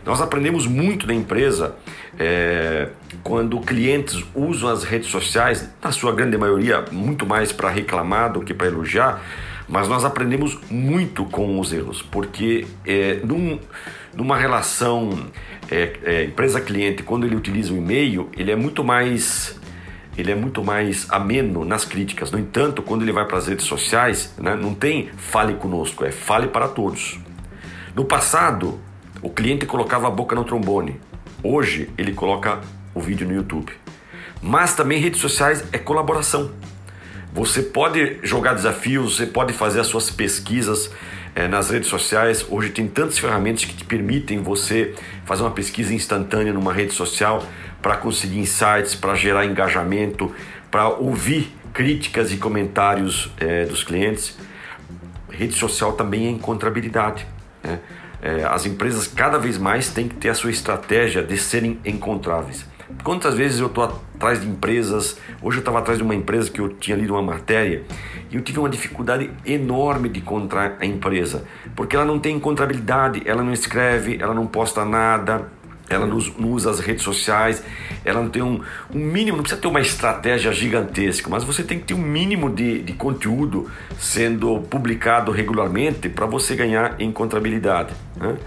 Nós 0.06 0.22
aprendemos 0.22 0.68
muito 0.68 1.06
na 1.08 1.14
empresa 1.14 1.76
é, 2.18 2.90
quando 3.24 3.60
clientes 3.60 4.24
usam 4.34 4.70
as 4.70 4.84
redes 4.84 5.10
sociais, 5.10 5.68
na 5.84 5.92
sua 5.92 6.14
grande 6.14 6.38
maioria, 6.38 6.86
muito 6.92 7.26
mais 7.26 7.52
para 7.52 7.70
reclamar 7.70 8.32
do 8.32 8.42
que 8.42 8.54
para 8.54 8.68
elogiar 8.68 9.22
mas 9.68 9.88
nós 9.88 10.06
aprendemos 10.06 10.58
muito 10.70 11.26
com 11.26 11.60
os 11.60 11.74
erros, 11.74 12.02
porque 12.02 12.66
é, 12.86 13.20
num, 13.24 13.60
numa 14.14 14.38
relação 14.38 15.10
é, 15.70 15.94
é, 16.04 16.24
empresa-cliente, 16.24 17.04
quando 17.04 17.26
ele 17.26 17.36
utiliza 17.36 17.74
o 17.74 17.78
e-mail, 17.78 18.30
ele 18.38 18.52
é 18.52 18.56
muito 18.56 18.84
mais 18.84 19.60
ele 20.18 20.32
é 20.32 20.36
muito 20.36 20.64
mais 20.64 21.06
ameno 21.12 21.64
nas 21.64 21.86
críticas. 21.86 22.32
No 22.32 22.40
entanto, 22.40 22.82
quando 22.82 23.04
ele 23.04 23.12
vai 23.12 23.26
para 23.26 23.38
as 23.38 23.48
redes 23.48 23.66
sociais, 23.66 24.34
né, 24.40 24.56
não 24.56 24.74
tem 24.74 25.10
fale 25.16 25.54
conosco, 25.54 26.04
é 26.04 26.12
fale 26.12 26.48
para 26.48 26.68
todos. 26.68 27.20
No 27.94 28.04
passado, 28.04 28.80
o 29.22 29.30
cliente 29.30 29.68
colocava 29.68 30.08
a 30.08 30.10
boca 30.10 30.36
no 30.36 30.44
trombone. 30.44 31.00
Hoje, 31.44 31.90
ele 32.00 32.14
coloca 32.14 32.62
o 32.96 33.00
vídeo 33.00 33.28
no 33.28 33.36
YouTube. 33.36 33.72
Mas 34.42 34.74
também 34.74 35.00
redes 35.00 35.22
sociais 35.22 35.64
é 35.72 35.78
colaboração. 35.78 36.52
Você 37.38 37.62
pode 37.62 38.18
jogar 38.24 38.56
desafios, 38.56 39.18
você 39.18 39.28
pode 39.28 39.54
fazer 39.54 39.80
as 39.80 39.86
suas 39.86 40.10
pesquisas 40.10 40.90
é, 41.36 41.48
nas 41.48 41.70
redes 41.70 41.88
sociais. 41.88 42.44
Hoje 42.50 42.72
tem 42.72 42.88
tantas 42.88 43.20
ferramentas 43.20 43.64
que 43.64 43.76
te 43.76 43.84
permitem 43.84 44.42
você 44.42 44.96
fazer 45.24 45.44
uma 45.44 45.52
pesquisa 45.52 45.94
instantânea 45.94 46.52
numa 46.52 46.74
rede 46.74 46.96
social 46.96 47.46
para 47.80 47.96
conseguir 47.96 48.40
insights, 48.40 48.96
para 48.96 49.14
gerar 49.14 49.46
engajamento, 49.46 50.34
para 50.72 50.90
ouvir 50.90 51.56
críticas 51.72 52.34
e 52.34 52.38
comentários 52.38 53.30
é, 53.40 53.66
dos 53.66 53.84
clientes. 53.84 54.36
Rede 55.30 55.54
social 55.54 55.94
também 55.94 56.26
é 56.26 56.32
encontrabilidade. 56.32 57.28
Né? 57.64 57.80
É, 58.20 58.46
as 58.46 58.66
empresas 58.66 59.06
cada 59.06 59.38
vez 59.38 59.60
mais 59.60 59.90
têm 59.90 60.08
que 60.08 60.16
ter 60.16 60.30
a 60.30 60.34
sua 60.34 60.50
estratégia 60.50 61.22
de 61.22 61.38
serem 61.38 61.80
encontráveis. 61.86 62.66
Quantas 63.04 63.34
vezes 63.34 63.60
eu 63.60 63.68
estou 63.68 63.84
atrás 63.84 64.40
de 64.40 64.48
empresas, 64.48 65.18
hoje 65.42 65.58
eu 65.58 65.60
estava 65.60 65.80
atrás 65.80 65.98
de 65.98 66.04
uma 66.04 66.16
empresa 66.16 66.50
que 66.50 66.62
eu 66.62 66.70
tinha 66.70 66.96
lido 66.96 67.14
uma 67.14 67.22
matéria 67.22 67.84
e 68.32 68.36
eu 68.36 68.42
tive 68.42 68.60
uma 68.60 68.70
dificuldade 68.70 69.30
enorme 69.46 70.08
de 70.08 70.20
encontrar 70.20 70.78
a 70.80 70.86
empresa, 70.86 71.44
porque 71.76 71.98
ela 71.98 72.06
não 72.06 72.18
tem 72.18 72.36
encontrabilidade, 72.36 73.22
ela 73.26 73.44
não 73.44 73.52
escreve, 73.52 74.18
ela 74.22 74.34
não 74.34 74.48
posta 74.48 74.86
nada, 74.86 75.50
ela 75.90 76.06
não 76.06 76.18
usa 76.50 76.70
as 76.70 76.80
redes 76.80 77.04
sociais, 77.04 77.62
ela 78.06 78.22
não 78.22 78.30
tem 78.30 78.42
um, 78.42 78.62
um, 78.94 79.00
mínimo, 79.00 79.38
não 79.38 79.44
precisa 79.44 79.62
ter 79.62 79.68
uma 79.68 79.82
estratégia 79.82 80.52
gigantesca, 80.54 81.30
mas 81.30 81.44
você 81.44 81.64
tem 81.64 81.80
que 81.80 81.86
ter 81.86 81.94
um 81.94 82.02
mínimo 82.02 82.50
de, 82.50 82.82
de 82.84 82.94
conteúdo 82.94 83.70
sendo 84.00 84.62
publicado 84.62 85.32
regularmente 85.32 86.08
para 86.08 86.26
você 86.26 86.56
ganhar 86.56 86.96
encontrabilidade. 87.02 87.94
Né? 88.16 88.38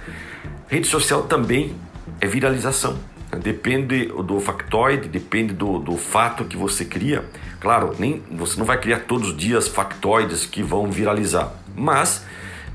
Rede 0.67 0.87
social 0.87 1.23
também 1.25 1.75
é 2.21 2.27
viralização. 2.27 2.99
Depende 3.39 4.07
do 4.07 4.41
factoide, 4.41 5.09
depende 5.09 5.55
do, 5.55 5.79
do 5.79 5.97
fato 5.97 6.45
que 6.45 6.57
você 6.57 6.85
cria. 6.85 7.25
Claro, 7.61 7.95
nem 7.99 8.23
você 8.31 8.59
não 8.59 8.67
vai 8.67 8.79
criar 8.79 9.01
todos 9.01 9.29
os 9.29 9.37
dias 9.37 9.69
factoides 9.69 10.47
que 10.47 10.63
vão 10.63 10.91
viralizar, 10.91 11.53
mas 11.77 12.25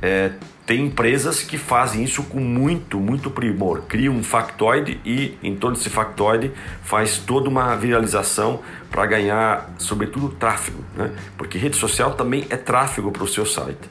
é, 0.01 0.31
tem 0.65 0.85
empresas 0.85 1.41
que 1.41 1.57
fazem 1.57 2.03
isso 2.03 2.23
com 2.23 2.39
muito, 2.39 2.99
muito 2.99 3.29
primor. 3.29 3.83
Cria 3.83 4.11
um 4.11 4.23
factoide 4.23 4.99
e 5.05 5.37
em 5.43 5.55
torno 5.55 5.77
desse 5.77 5.89
factoide 5.89 6.51
faz 6.83 7.17
toda 7.17 7.49
uma 7.49 7.75
viralização 7.75 8.61
para 8.89 9.05
ganhar, 9.05 9.73
sobretudo, 9.77 10.29
tráfego, 10.29 10.83
né? 10.95 11.11
porque 11.37 11.57
rede 11.57 11.75
social 11.75 12.13
também 12.13 12.47
é 12.49 12.57
tráfego 12.57 13.11
para 13.11 13.23
o 13.23 13.27
seu 13.27 13.45
site. 13.45 13.87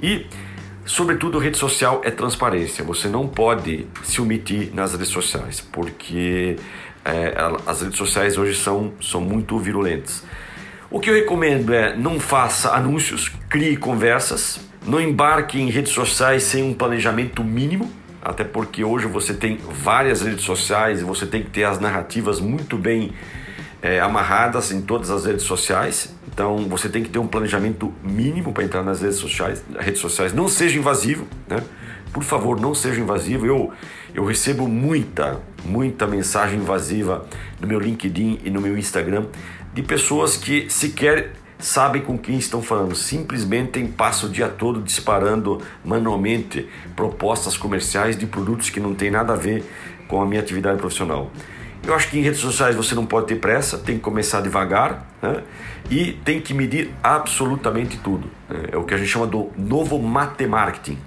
E 0.00 0.26
Sobretudo, 0.86 1.38
rede 1.38 1.58
social 1.58 2.00
é 2.04 2.12
transparência. 2.12 2.84
Você 2.84 3.08
não 3.08 3.26
pode 3.26 3.86
se 4.04 4.20
omitir 4.20 4.72
nas 4.72 4.92
redes 4.92 5.08
sociais, 5.08 5.60
porque 5.60 6.56
é, 7.04 7.34
as 7.66 7.82
redes 7.82 7.98
sociais 7.98 8.38
hoje 8.38 8.56
são, 8.56 8.92
são 9.00 9.20
muito 9.20 9.58
virulentas. 9.58 10.22
O 10.88 11.00
que 11.00 11.10
eu 11.10 11.14
recomendo 11.14 11.74
é 11.74 11.96
não 11.96 12.20
faça 12.20 12.70
anúncios, 12.70 13.28
crie 13.48 13.76
conversas, 13.76 14.60
Não 14.86 15.00
embarque 15.00 15.60
em 15.60 15.68
redes 15.68 15.90
sociais 15.90 16.44
sem 16.44 16.62
um 16.62 16.72
planejamento 16.72 17.42
mínimo, 17.42 17.90
até 18.22 18.44
porque 18.44 18.84
hoje 18.84 19.08
você 19.08 19.34
tem 19.34 19.56
várias 19.56 20.22
redes 20.22 20.44
sociais 20.44 21.00
e 21.00 21.04
você 21.04 21.26
tem 21.26 21.42
que 21.42 21.50
ter 21.50 21.64
as 21.64 21.80
narrativas 21.80 22.38
muito 22.38 22.78
bem 22.78 23.12
é, 23.86 24.00
amarradas 24.00 24.72
em 24.72 24.80
todas 24.80 25.10
as 25.10 25.24
redes 25.24 25.44
sociais. 25.44 26.14
Então 26.26 26.68
você 26.68 26.88
tem 26.88 27.02
que 27.02 27.08
ter 27.08 27.18
um 27.18 27.26
planejamento 27.26 27.92
mínimo 28.02 28.52
para 28.52 28.64
entrar 28.64 28.82
nas 28.82 29.00
redes 29.00 29.18
sociais. 29.18 29.62
Redes 29.78 30.00
sociais 30.00 30.32
não 30.32 30.48
seja 30.48 30.78
invasivo, 30.78 31.26
né? 31.48 31.62
Por 32.12 32.24
favor, 32.24 32.60
não 32.60 32.74
seja 32.74 33.00
invasivo. 33.00 33.46
Eu 33.46 33.72
eu 34.14 34.24
recebo 34.24 34.66
muita, 34.66 35.42
muita 35.62 36.06
mensagem 36.06 36.58
invasiva 36.58 37.26
no 37.60 37.68
meu 37.68 37.78
LinkedIn 37.78 38.40
e 38.44 38.50
no 38.50 38.62
meu 38.62 38.78
Instagram 38.78 39.26
de 39.74 39.82
pessoas 39.82 40.38
que 40.38 40.70
sequer 40.70 41.32
sabem 41.58 42.00
com 42.00 42.16
quem 42.16 42.38
estão 42.38 42.62
falando, 42.62 42.94
simplesmente 42.94 43.82
passam 43.88 44.30
o 44.30 44.32
dia 44.32 44.48
todo 44.48 44.80
disparando 44.80 45.60
manualmente 45.84 46.66
propostas 46.94 47.58
comerciais 47.58 48.16
de 48.16 48.26
produtos 48.26 48.70
que 48.70 48.80
não 48.80 48.94
tem 48.94 49.10
nada 49.10 49.34
a 49.34 49.36
ver 49.36 49.64
com 50.08 50.20
a 50.22 50.26
minha 50.26 50.40
atividade 50.40 50.78
profissional. 50.78 51.30
Eu 51.86 51.94
acho 51.94 52.10
que 52.10 52.18
em 52.18 52.22
redes 52.22 52.40
sociais 52.40 52.74
você 52.74 52.96
não 52.96 53.06
pode 53.06 53.28
ter 53.28 53.36
pressa, 53.36 53.78
tem 53.78 53.94
que 53.96 54.02
começar 54.02 54.40
devagar 54.40 55.06
né? 55.22 55.44
e 55.88 56.14
tem 56.24 56.40
que 56.40 56.52
medir 56.52 56.90
absolutamente 57.00 57.96
tudo. 57.98 58.28
Né? 58.48 58.70
É 58.72 58.76
o 58.76 58.82
que 58.82 58.92
a 58.92 58.96
gente 58.96 59.08
chama 59.08 59.24
do 59.24 59.52
novo 59.56 59.96
matemarketing, 59.96 60.98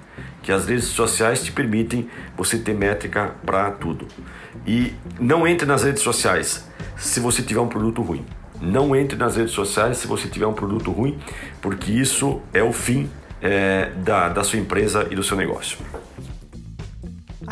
que 0.41 0.53
as 0.53 0.69
redes 0.69 0.86
sociais 0.86 1.43
te 1.43 1.51
permitem 1.51 2.09
você 2.38 2.57
ter 2.57 2.74
métrica 2.74 3.36
para 3.45 3.69
tudo. 3.71 4.07
E 4.65 4.93
não 5.19 5.45
entre 5.45 5.67
nas 5.67 5.83
redes 5.83 6.01
sociais 6.01 6.65
se 6.95 7.19
você 7.19 7.41
tiver 7.41 7.59
um 7.59 7.67
produto 7.67 8.01
ruim. 8.01 8.25
Não 8.62 8.95
entre 8.95 9.17
nas 9.17 9.36
redes 9.36 9.51
sociais 9.51 9.98
se 9.98 10.07
você 10.07 10.29
tiver 10.29 10.48
um 10.48 10.53
produto 10.53 10.91
ruim, 10.91 11.19
porque 11.62 11.91
isso 11.91 12.41
é 12.53 12.63
o 12.63 12.71
fim 12.71 13.09
é, 13.41 13.91
da, 13.98 14.29
da 14.29 14.45
sua 14.45 14.59
empresa 14.59 15.05
e 15.12 15.15
do 15.15 15.24
seu 15.24 15.36
negócio. 15.36 15.77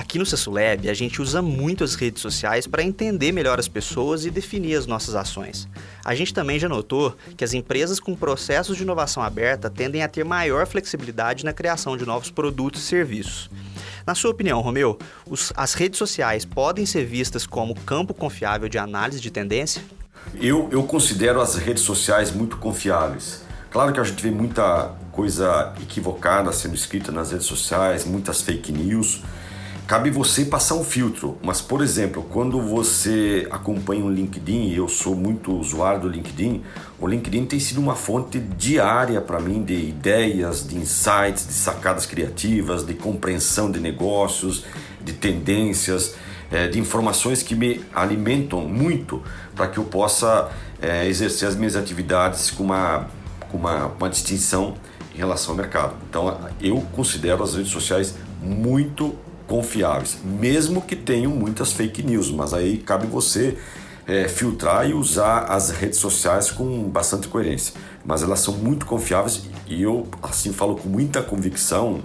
Aqui 0.07 0.17
no 0.17 0.25
Cessulab, 0.25 0.89
a 0.89 0.93
gente 0.93 1.21
usa 1.21 1.41
muito 1.41 1.83
as 1.83 1.93
redes 1.93 2.21
sociais 2.21 2.65
para 2.65 2.81
entender 2.81 3.33
melhor 3.33 3.59
as 3.59 3.67
pessoas 3.67 4.23
e 4.23 4.31
definir 4.31 4.77
as 4.77 4.87
nossas 4.87 5.15
ações. 5.15 5.67
A 6.05 6.15
gente 6.15 6.33
também 6.33 6.57
já 6.57 6.69
notou 6.69 7.13
que 7.35 7.43
as 7.43 7.53
empresas 7.53 7.99
com 7.99 8.15
processos 8.15 8.77
de 8.77 8.83
inovação 8.83 9.21
aberta 9.21 9.69
tendem 9.69 10.01
a 10.01 10.07
ter 10.07 10.23
maior 10.23 10.65
flexibilidade 10.65 11.43
na 11.43 11.51
criação 11.51 11.97
de 11.97 12.05
novos 12.05 12.31
produtos 12.31 12.83
e 12.83 12.85
serviços. 12.85 13.49
Na 14.05 14.15
sua 14.15 14.31
opinião, 14.31 14.61
Romeu, 14.61 14.97
os, 15.29 15.51
as 15.57 15.73
redes 15.73 15.97
sociais 15.97 16.45
podem 16.45 16.85
ser 16.85 17.03
vistas 17.03 17.45
como 17.45 17.75
campo 17.75 18.13
confiável 18.13 18.69
de 18.69 18.77
análise 18.77 19.19
de 19.19 19.29
tendência? 19.29 19.83
Eu, 20.39 20.69
eu 20.71 20.83
considero 20.83 21.41
as 21.41 21.55
redes 21.55 21.83
sociais 21.83 22.31
muito 22.31 22.55
confiáveis. 22.55 23.41
Claro 23.69 23.91
que 23.91 23.99
a 23.99 24.03
gente 24.05 24.23
vê 24.23 24.31
muita 24.31 24.95
coisa 25.11 25.73
equivocada 25.81 26.53
sendo 26.53 26.75
escrita 26.75 27.11
nas 27.11 27.33
redes 27.33 27.45
sociais, 27.45 28.05
muitas 28.05 28.41
fake 28.41 28.71
news. 28.71 29.21
Cabe 29.87 30.09
você 30.09 30.43
passar 30.43 30.75
um 30.75 30.83
filtro, 30.83 31.37
mas 31.41 31.61
por 31.61 31.81
exemplo, 31.81 32.21
quando 32.29 32.59
você 32.59 33.47
acompanha 33.49 34.03
o 34.03 34.09
LinkedIn, 34.11 34.73
eu 34.73 34.89
sou 34.89 35.15
muito 35.15 35.55
usuário 35.55 36.01
do 36.01 36.09
LinkedIn, 36.09 36.61
o 36.99 37.07
LinkedIn 37.07 37.45
tem 37.45 37.57
sido 37.57 37.79
uma 37.79 37.95
fonte 37.95 38.37
diária 38.37 39.21
para 39.21 39.39
mim 39.39 39.63
de 39.63 39.75
ideias, 39.75 40.67
de 40.67 40.75
insights, 40.75 41.47
de 41.47 41.53
sacadas 41.53 42.05
criativas, 42.05 42.85
de 42.85 42.95
compreensão 42.95 43.71
de 43.71 43.79
negócios, 43.79 44.65
de 44.99 45.13
tendências 45.13 46.15
é, 46.51 46.67
de 46.67 46.77
informações 46.77 47.41
que 47.41 47.55
me 47.55 47.79
alimentam 47.95 48.67
muito 48.67 49.23
para 49.55 49.69
que 49.69 49.77
eu 49.77 49.85
possa 49.85 50.51
é, 50.81 51.07
exercer 51.07 51.47
as 51.47 51.55
minhas 51.55 51.77
atividades 51.77 52.51
com 52.51 52.63
uma, 52.63 53.07
com 53.49 53.57
uma, 53.57 53.85
uma 53.85 54.09
distinção 54.09 54.75
em 55.15 55.17
relação 55.17 55.51
ao 55.51 55.57
mercado. 55.57 55.95
Então, 56.09 56.37
eu 56.59 56.85
considero 56.93 57.41
as 57.41 57.55
redes 57.55 57.71
sociais 57.71 58.15
muito 58.41 59.15
confiáveis, 59.47 60.17
mesmo 60.23 60.81
que 60.81 60.95
tenham 60.95 61.31
muitas 61.31 61.71
fake 61.71 62.03
news, 62.03 62.29
mas 62.29 62.53
aí 62.53 62.77
cabe 62.77 63.07
você 63.07 63.57
é, 64.05 64.27
filtrar 64.27 64.89
e 64.89 64.93
usar 64.93 65.45
as 65.45 65.71
redes 65.71 65.99
sociais 65.99 66.51
com 66.51 66.83
bastante 66.83 67.27
coerência. 67.27 67.73
Mas 68.05 68.21
elas 68.21 68.39
são 68.39 68.53
muito 68.53 68.85
confiáveis 68.85 69.43
e 69.67 69.81
eu 69.81 70.07
assim 70.21 70.53
falo 70.53 70.75
com 70.75 70.87
muita 70.87 71.21
convicção, 71.21 72.01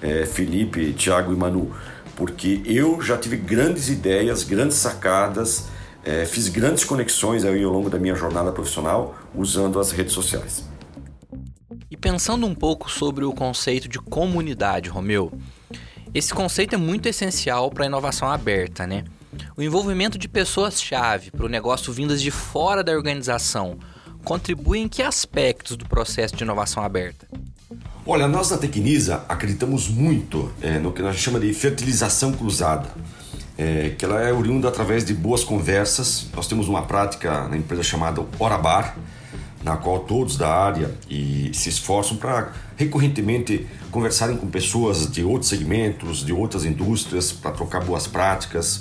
é, 0.00 0.24
Felipe, 0.26 0.92
Thiago 0.92 1.32
e 1.32 1.36
Manu, 1.36 1.74
porque 2.14 2.62
eu 2.64 3.00
já 3.02 3.18
tive 3.18 3.36
grandes 3.36 3.88
ideias, 3.88 4.42
grandes 4.42 4.76
sacadas, 4.76 5.66
é, 6.04 6.24
fiz 6.24 6.48
grandes 6.48 6.84
conexões 6.84 7.44
aí 7.44 7.62
ao 7.64 7.72
longo 7.72 7.90
da 7.90 7.98
minha 7.98 8.14
jornada 8.14 8.52
profissional 8.52 9.14
usando 9.34 9.78
as 9.78 9.90
redes 9.90 10.12
sociais. 10.12 10.64
E 11.90 11.96
pensando 11.96 12.46
um 12.46 12.54
pouco 12.54 12.90
sobre 12.90 13.24
o 13.24 13.32
conceito 13.32 13.88
de 13.88 13.98
comunidade, 13.98 14.88
Romeu, 14.88 15.32
esse 16.16 16.32
conceito 16.32 16.74
é 16.74 16.78
muito 16.78 17.06
essencial 17.06 17.70
para 17.70 17.84
a 17.84 17.86
inovação 17.86 18.30
aberta, 18.30 18.86
né? 18.86 19.04
O 19.54 19.62
envolvimento 19.62 20.16
de 20.16 20.26
pessoas-chave 20.26 21.30
para 21.30 21.44
o 21.44 21.48
negócio 21.48 21.92
vindas 21.92 22.22
de 22.22 22.30
fora 22.30 22.82
da 22.82 22.92
organização 22.92 23.78
contribui 24.24 24.78
em 24.78 24.88
que 24.88 25.02
aspectos 25.02 25.76
do 25.76 25.86
processo 25.86 26.34
de 26.34 26.42
inovação 26.42 26.82
aberta? 26.82 27.26
Olha, 28.06 28.26
nós 28.26 28.50
na 28.50 28.56
Tecnisa 28.56 29.26
acreditamos 29.28 29.88
muito 29.88 30.50
é, 30.62 30.78
no 30.78 30.90
que 30.90 31.02
a 31.02 31.12
gente 31.12 31.22
chama 31.22 31.38
de 31.38 31.52
fertilização 31.52 32.32
cruzada, 32.32 32.88
é, 33.58 33.90
que 33.90 34.02
ela 34.02 34.22
é 34.22 34.32
oriunda 34.32 34.68
através 34.68 35.04
de 35.04 35.12
boas 35.12 35.44
conversas. 35.44 36.28
Nós 36.34 36.46
temos 36.46 36.66
uma 36.66 36.80
prática 36.82 37.46
na 37.46 37.58
empresa 37.58 37.82
chamada 37.82 38.24
Orabar, 38.38 38.96
na 39.66 39.76
qual 39.76 39.98
todos 39.98 40.36
da 40.36 40.48
área 40.48 40.94
e 41.10 41.50
se 41.52 41.68
esforçam 41.68 42.16
para 42.16 42.52
recorrentemente 42.76 43.66
conversarem 43.90 44.36
com 44.36 44.46
pessoas 44.46 45.10
de 45.10 45.24
outros 45.24 45.50
segmentos, 45.50 46.24
de 46.24 46.32
outras 46.32 46.64
indústrias, 46.64 47.32
para 47.32 47.50
trocar 47.50 47.84
boas 47.84 48.06
práticas. 48.06 48.80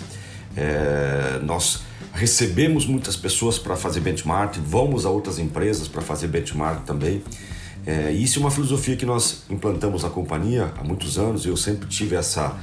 É, 0.56 1.40
nós 1.42 1.82
recebemos 2.14 2.86
muitas 2.86 3.16
pessoas 3.16 3.58
para 3.58 3.76
fazer 3.76 4.00
benchmark, 4.00 4.58
vamos 4.60 5.08
a 5.08 5.10
outras 5.10 5.40
empresas 5.40 5.88
para 5.88 6.04
fazer 6.04 6.28
benchmark 6.28 6.86
também. 6.86 7.24
É, 7.88 8.12
isso 8.12 8.38
é 8.38 8.42
uma 8.42 8.52
filosofia 8.52 8.96
que 8.96 9.08
nós 9.08 9.42
implantamos 9.50 10.04
na 10.04 10.10
companhia 10.12 10.72
há 10.78 10.84
muitos 10.84 11.18
anos. 11.18 11.48
Eu 11.48 11.58
sempre 11.58 11.88
tive 11.88 12.16
essa 12.16 12.56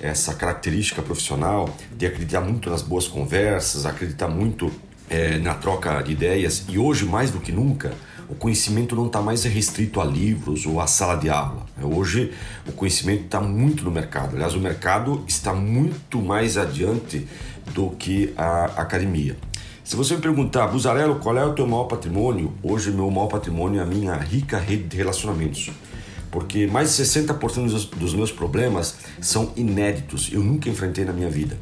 essa 0.00 0.34
característica 0.34 1.00
profissional 1.00 1.68
de 1.96 2.06
acreditar 2.06 2.40
muito 2.40 2.68
nas 2.68 2.82
boas 2.82 3.06
conversas, 3.06 3.86
acreditar 3.86 4.26
muito 4.26 4.72
é, 5.08 5.38
na 5.38 5.54
troca 5.54 6.00
de 6.02 6.12
ideias 6.12 6.64
e 6.68 6.78
hoje 6.78 7.04
mais 7.04 7.30
do 7.30 7.40
que 7.40 7.52
nunca 7.52 7.92
o 8.28 8.34
conhecimento 8.34 8.96
não 8.96 9.06
está 9.06 9.20
mais 9.20 9.44
restrito 9.44 10.00
a 10.00 10.04
livros 10.04 10.64
ou 10.64 10.80
a 10.80 10.86
sala 10.86 11.16
de 11.16 11.28
aula. 11.28 11.66
Hoje 11.82 12.32
o 12.66 12.72
conhecimento 12.72 13.24
está 13.24 13.40
muito 13.40 13.84
no 13.84 13.90
mercado. 13.90 14.34
Aliás, 14.34 14.54
o 14.54 14.58
mercado 14.58 15.22
está 15.28 15.52
muito 15.52 16.22
mais 16.22 16.56
adiante 16.56 17.26
do 17.74 17.90
que 17.90 18.32
a 18.36 18.64
academia. 18.76 19.36
Se 19.84 19.96
você 19.96 20.14
me 20.14 20.22
perguntar, 20.22 20.68
Buzarello, 20.68 21.16
qual 21.16 21.36
é 21.36 21.44
o 21.44 21.52
teu 21.52 21.66
maior 21.66 21.84
patrimônio? 21.84 22.54
Hoje, 22.62 22.90
meu 22.90 23.10
maior 23.10 23.26
patrimônio 23.26 23.80
é 23.80 23.82
a 23.82 23.86
minha 23.86 24.14
rica 24.14 24.56
rede 24.56 24.84
de 24.84 24.96
relacionamentos. 24.96 25.70
Porque 26.30 26.66
mais 26.66 26.96
de 26.96 27.02
60% 27.02 27.68
dos, 27.68 27.84
dos 27.84 28.14
meus 28.14 28.32
problemas 28.32 28.96
são 29.20 29.52
inéditos, 29.54 30.30
eu 30.32 30.42
nunca 30.42 30.70
enfrentei 30.70 31.04
na 31.04 31.12
minha 31.12 31.28
vida. 31.28 31.58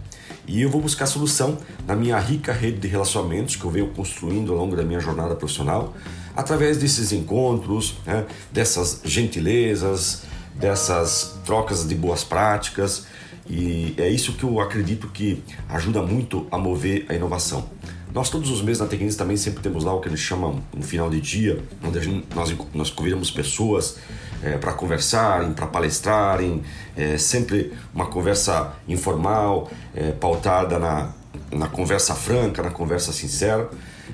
E 0.51 0.63
eu 0.63 0.69
vou 0.69 0.81
buscar 0.81 1.07
solução 1.07 1.57
na 1.87 1.95
minha 1.95 2.19
rica 2.19 2.53
rede 2.53 2.79
de 2.79 2.89
relacionamentos 2.89 3.55
que 3.55 3.65
eu 3.65 3.71
venho 3.71 3.87
construindo 3.87 4.51
ao 4.51 4.59
longo 4.59 4.75
da 4.75 4.83
minha 4.83 4.99
jornada 4.99 5.37
profissional, 5.37 5.95
através 6.35 6.77
desses 6.77 7.13
encontros, 7.13 7.95
né, 8.05 8.27
dessas 8.51 9.01
gentilezas, 9.05 10.25
dessas 10.57 11.37
trocas 11.47 11.87
de 11.87 11.95
boas 11.95 12.25
práticas. 12.25 13.07
E 13.49 13.95
é 13.97 14.09
isso 14.09 14.33
que 14.33 14.43
eu 14.43 14.59
acredito 14.59 15.07
que 15.07 15.41
ajuda 15.69 16.03
muito 16.03 16.45
a 16.51 16.59
mover 16.59 17.07
a 17.09 17.15
inovação. 17.15 17.71
Nós 18.13 18.29
todos 18.29 18.51
os 18.51 18.61
meses 18.61 18.81
na 18.81 18.89
Tecnis 18.89 19.15
também 19.15 19.37
sempre 19.37 19.63
temos 19.63 19.85
lá 19.85 19.95
o 19.95 20.01
que 20.01 20.09
eles 20.09 20.19
chamam 20.19 20.61
um 20.77 20.83
final 20.83 21.09
de 21.09 21.21
dia, 21.21 21.63
onde 21.81 22.01
gente, 22.03 22.27
nós, 22.35 22.53
nós 22.75 22.91
convidamos 22.91 23.31
pessoas 23.31 23.99
é, 24.43 24.57
para 24.57 24.73
conversarem, 24.73 25.53
para 25.53 25.67
palestrarem, 25.67 26.63
é, 26.97 27.19
sempre 27.19 27.73
uma 27.95 28.07
conversa 28.07 28.73
informal, 28.89 29.71
é, 29.95 30.13
pautada 30.13 30.79
na, 30.79 31.11
na 31.53 31.69
conversa 31.69 32.15
franca, 32.15 32.63
na 32.63 32.71
conversa 32.71 33.13
sincera. 33.13 33.69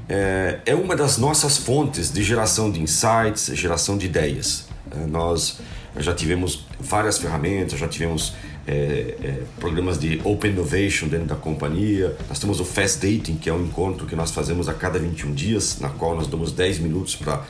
É, 0.09 0.75
uma 0.75 0.95
das 0.95 1.19
nossas 1.19 1.57
fontes 1.57 2.13
de 2.13 2.23
geração 2.23 2.71
de 2.71 2.81
insights, 2.81 3.47
geração 3.55 3.97
de 3.97 4.07
ideias. 4.07 4.67
Nós 5.09 5.59
já 5.99 6.15
tivemos 6.15 6.67
várias 6.79 7.19
ferramentas, 7.19 7.79
já 7.79 7.89
tivemos 7.89 8.35
é, 8.67 9.15
é, 9.23 9.43
programas 9.61 9.99
de 9.99 10.21
Open 10.25 10.51
Innovation 10.51 11.07
dentro 11.07 11.27
da 11.27 11.37
companhia. 11.37 12.17
Nós 12.29 12.39
temos 12.39 12.59
o 12.59 12.65
Fast 12.65 12.99
Dating, 12.99 13.37
que 13.37 13.49
é 13.49 13.53
um 13.53 13.65
encontro 13.65 14.07
que 14.07 14.17
nós 14.17 14.33
fazemos 14.33 14.69
a 14.69 14.75
cada 14.75 14.99
21 14.99 15.33
dias, 15.33 15.79
na 15.81 15.89
qual 15.89 16.17
nós 16.17 16.27
damos 16.27 16.53
10 16.53 16.81
minutos 16.81 17.15
para 17.15 17.45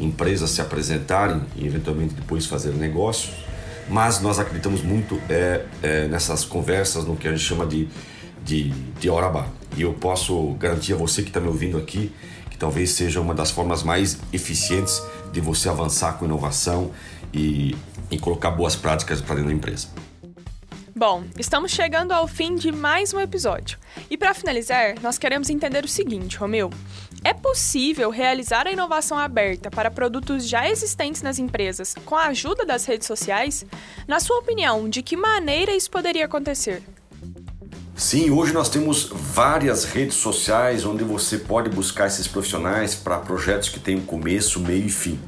empresas 0.00 0.50
se 0.50 0.60
apresentarem 0.60 1.42
e 1.56 1.66
eventualmente 1.66 2.14
depois 2.14 2.46
fazer 2.46 2.70
negócio. 2.70 3.30
Mas 3.88 4.20
nós 4.20 4.38
acreditamos 4.38 4.82
muito 4.82 5.20
é, 5.28 5.64
é 5.82 6.08
nessas 6.08 6.44
conversas, 6.44 7.04
no 7.04 7.16
que 7.16 7.26
a 7.26 7.30
gente 7.32 7.42
chama 7.42 7.66
de, 7.66 7.88
de, 8.44 8.70
de 8.70 9.10
hora 9.10 9.46
E 9.76 9.82
eu 9.82 9.92
posso 9.92 10.52
garantir 10.54 10.92
a 10.92 10.96
você 10.96 11.22
que 11.22 11.28
está 11.28 11.40
me 11.40 11.48
ouvindo 11.48 11.76
aqui 11.76 12.12
que 12.50 12.56
talvez 12.56 12.90
seja 12.90 13.20
uma 13.20 13.34
das 13.34 13.50
formas 13.50 13.82
mais 13.82 14.18
eficientes 14.32 15.02
de 15.32 15.40
você 15.40 15.68
avançar 15.68 16.18
com 16.18 16.24
inovação 16.24 16.90
e, 17.32 17.76
e 18.10 18.18
colocar 18.18 18.50
boas 18.50 18.76
práticas 18.76 19.20
para 19.20 19.36
dentro 19.36 19.50
da 19.50 19.56
empresa. 19.56 19.88
Bom, 20.94 21.24
estamos 21.38 21.70
chegando 21.72 22.12
ao 22.12 22.28
fim 22.28 22.56
de 22.56 22.70
mais 22.70 23.14
um 23.14 23.20
episódio. 23.20 23.78
E 24.10 24.18
para 24.18 24.34
finalizar, 24.34 24.96
nós 25.00 25.16
queremos 25.16 25.48
entender 25.48 25.82
o 25.82 25.88
seguinte, 25.88 26.36
Romeu. 26.36 26.70
É 27.22 27.34
possível 27.34 28.08
realizar 28.08 28.66
a 28.66 28.72
inovação 28.72 29.18
aberta 29.18 29.70
para 29.70 29.90
produtos 29.90 30.48
já 30.48 30.68
existentes 30.68 31.20
nas 31.20 31.38
empresas 31.38 31.94
com 32.06 32.16
a 32.16 32.26
ajuda 32.28 32.64
das 32.64 32.86
redes 32.86 33.06
sociais? 33.06 33.66
Na 34.08 34.18
sua 34.20 34.38
opinião, 34.38 34.88
de 34.88 35.02
que 35.02 35.16
maneira 35.16 35.74
isso 35.74 35.90
poderia 35.90 36.24
acontecer? 36.24 36.82
Sim, 37.94 38.30
hoje 38.30 38.54
nós 38.54 38.70
temos 38.70 39.10
várias 39.12 39.84
redes 39.84 40.16
sociais 40.16 40.86
onde 40.86 41.04
você 41.04 41.36
pode 41.36 41.68
buscar 41.68 42.06
esses 42.06 42.26
profissionais 42.26 42.94
para 42.94 43.18
projetos 43.18 43.68
que 43.68 43.78
têm 43.78 44.00
começo, 44.00 44.58
meio 44.58 44.86
e 44.86 44.90
fim. 44.90 45.20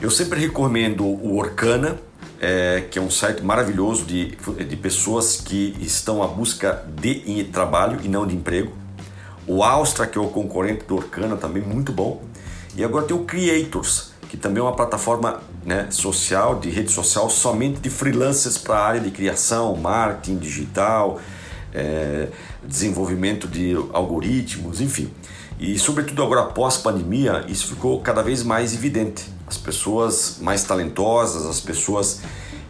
Eu 0.00 0.10
sempre 0.10 0.40
recomendo 0.40 1.04
o 1.04 1.36
Orkana, 1.36 1.96
é, 2.40 2.84
que 2.90 2.98
é 2.98 3.02
um 3.02 3.10
site 3.10 3.42
maravilhoso 3.42 4.04
de, 4.04 4.34
de 4.34 4.76
pessoas 4.76 5.40
que 5.40 5.76
estão 5.80 6.20
à 6.20 6.26
busca 6.26 6.84
de 7.00 7.44
trabalho 7.44 8.00
e 8.02 8.08
não 8.08 8.26
de 8.26 8.34
emprego. 8.34 8.85
O 9.46 9.62
Austra, 9.62 10.06
que 10.06 10.18
é 10.18 10.20
o 10.20 10.28
concorrente 10.28 10.84
do 10.86 10.96
Orkana, 10.96 11.36
também 11.36 11.62
muito 11.62 11.92
bom. 11.92 12.22
E 12.76 12.84
agora 12.84 13.06
tem 13.06 13.16
o 13.16 13.24
Creators, 13.24 14.10
que 14.28 14.36
também 14.36 14.60
é 14.60 14.62
uma 14.62 14.74
plataforma 14.74 15.40
né, 15.64 15.88
social, 15.90 16.58
de 16.58 16.68
rede 16.68 16.90
social, 16.90 17.30
somente 17.30 17.80
de 17.80 17.88
freelancers 17.88 18.58
para 18.58 18.76
a 18.76 18.86
área 18.86 19.00
de 19.00 19.10
criação, 19.10 19.76
marketing 19.76 20.38
digital, 20.38 21.20
é, 21.72 22.28
desenvolvimento 22.64 23.46
de 23.46 23.74
algoritmos, 23.92 24.80
enfim. 24.80 25.10
E 25.58 25.78
sobretudo 25.78 26.22
agora 26.22 26.42
após 26.42 26.76
pandemia, 26.76 27.44
isso 27.48 27.68
ficou 27.68 28.00
cada 28.00 28.22
vez 28.22 28.42
mais 28.42 28.74
evidente. 28.74 29.24
As 29.46 29.56
pessoas 29.56 30.38
mais 30.40 30.64
talentosas, 30.64 31.46
as 31.46 31.60
pessoas 31.60 32.20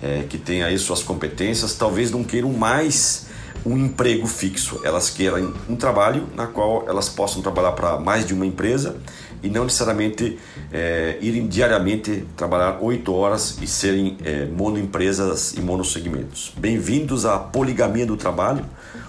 é, 0.02 0.24
que 0.28 0.38
têm 0.38 0.62
aí 0.62 0.78
suas 0.78 1.02
competências, 1.02 1.74
talvez 1.74 2.10
não 2.10 2.22
queiram 2.22 2.52
mais 2.52 3.26
um 3.66 3.76
emprego 3.76 4.28
fixo. 4.28 4.80
Elas 4.84 5.10
querem 5.10 5.52
um 5.68 5.74
trabalho 5.74 6.28
na 6.36 6.46
qual 6.46 6.84
elas 6.88 7.08
possam 7.08 7.42
trabalhar 7.42 7.72
para 7.72 7.98
mais 7.98 8.24
de 8.24 8.32
uma 8.32 8.46
empresa 8.46 8.96
e 9.42 9.50
não 9.50 9.64
necessariamente 9.64 10.38
é, 10.72 11.18
irem 11.20 11.48
diariamente 11.48 12.24
trabalhar 12.36 12.78
oito 12.80 13.12
horas 13.12 13.58
e 13.60 13.66
serem 13.66 14.16
é, 14.24 14.46
monoempresas 14.46 15.54
e 15.54 15.60
monossegmentos. 15.60 16.52
Bem-vindos 16.56 17.26
à 17.26 17.38
poligamia 17.38 18.06
do 18.06 18.16
trabalho, 18.16 18.64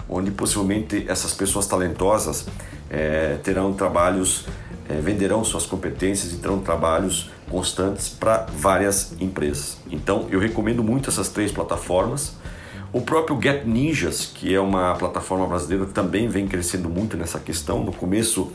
onde 0.09 0.31
possivelmente 0.31 1.05
essas 1.07 1.33
pessoas 1.33 1.67
talentosas 1.67 2.47
é, 2.89 3.37
terão 3.43 3.73
trabalhos, 3.73 4.45
venderão 5.03 5.43
suas 5.43 5.65
competências 5.65 6.31
e 6.31 6.37
terão 6.37 6.59
trabalhos 6.59 7.29
constantes 7.49 8.07
para 8.07 8.45
várias 8.57 9.11
empresas. 9.19 9.77
Então 9.91 10.27
eu 10.29 10.39
recomendo 10.39 10.81
muito 10.81 11.09
essas 11.09 11.27
três 11.27 11.51
plataformas. 11.51 12.33
O 12.93 13.01
próprio 13.01 13.39
Get 13.41 13.65
Ninjas, 13.65 14.25
que 14.25 14.53
é 14.53 14.59
uma 14.59 14.95
plataforma 14.95 15.45
brasileira, 15.45 15.85
também 15.85 16.27
vem 16.27 16.47
crescendo 16.47 16.89
muito 16.89 17.17
nessa 17.17 17.39
questão. 17.39 17.83
No 17.83 17.91
começo 17.91 18.51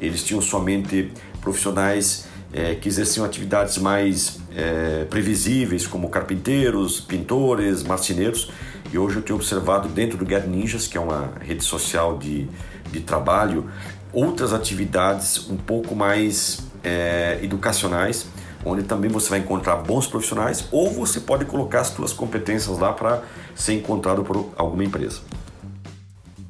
eles 0.00 0.22
tinham 0.22 0.42
somente 0.42 1.12
profissionais 1.40 2.26
é, 2.52 2.74
que 2.74 2.88
exerciam 2.88 3.24
atividades 3.24 3.78
mais 3.78 4.38
é, 4.54 5.04
previsíveis, 5.04 5.86
como 5.86 6.08
carpinteiros, 6.08 7.00
pintores, 7.00 7.82
marceneiros. 7.82 8.50
E 8.92 8.98
hoje 8.98 9.16
eu 9.16 9.22
tenho 9.22 9.38
observado 9.38 9.88
dentro 9.88 10.16
do 10.16 10.28
Get 10.28 10.46
Ninjas, 10.46 10.86
que 10.86 10.96
é 10.96 11.00
uma 11.00 11.32
rede 11.40 11.64
social 11.64 12.18
de 12.18 12.48
de 12.90 13.00
trabalho, 13.00 13.70
outras 14.12 14.52
atividades 14.52 15.48
um 15.50 15.56
pouco 15.56 15.94
mais 15.94 16.66
é, 16.82 17.38
educacionais, 17.42 18.26
onde 18.66 18.82
também 18.82 19.10
você 19.10 19.30
vai 19.30 19.38
encontrar 19.38 19.76
bons 19.76 20.06
profissionais 20.06 20.66
ou 20.72 20.90
você 20.90 21.20
pode 21.20 21.44
colocar 21.44 21.80
as 21.80 21.88
suas 21.88 22.12
competências 22.12 22.78
lá 22.78 22.92
para 22.92 23.22
ser 23.54 23.74
encontrado 23.74 24.24
por 24.24 24.52
alguma 24.56 24.84
empresa. 24.84 25.20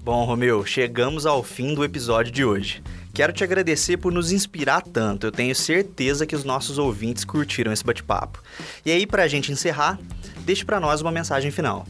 Bom, 0.02 0.24
Romeu, 0.24 0.64
chegamos 0.64 1.26
ao 1.26 1.42
fim 1.42 1.74
do 1.74 1.84
episódio 1.84 2.32
de 2.32 2.44
hoje. 2.44 2.82
Quero 3.12 3.32
te 3.32 3.42
agradecer 3.42 3.96
por 3.96 4.12
nos 4.12 4.30
inspirar 4.30 4.80
tanto. 4.80 5.26
Eu 5.26 5.32
tenho 5.32 5.54
certeza 5.54 6.26
que 6.26 6.36
os 6.36 6.44
nossos 6.44 6.78
ouvintes 6.78 7.24
curtiram 7.24 7.72
esse 7.72 7.84
bate-papo. 7.84 8.42
E 8.84 8.90
aí, 8.92 9.06
para 9.06 9.24
a 9.24 9.28
gente 9.28 9.50
encerrar, 9.50 9.98
deixe 10.40 10.64
para 10.64 10.78
nós 10.78 11.00
uma 11.00 11.10
mensagem 11.10 11.50
final. 11.50 11.86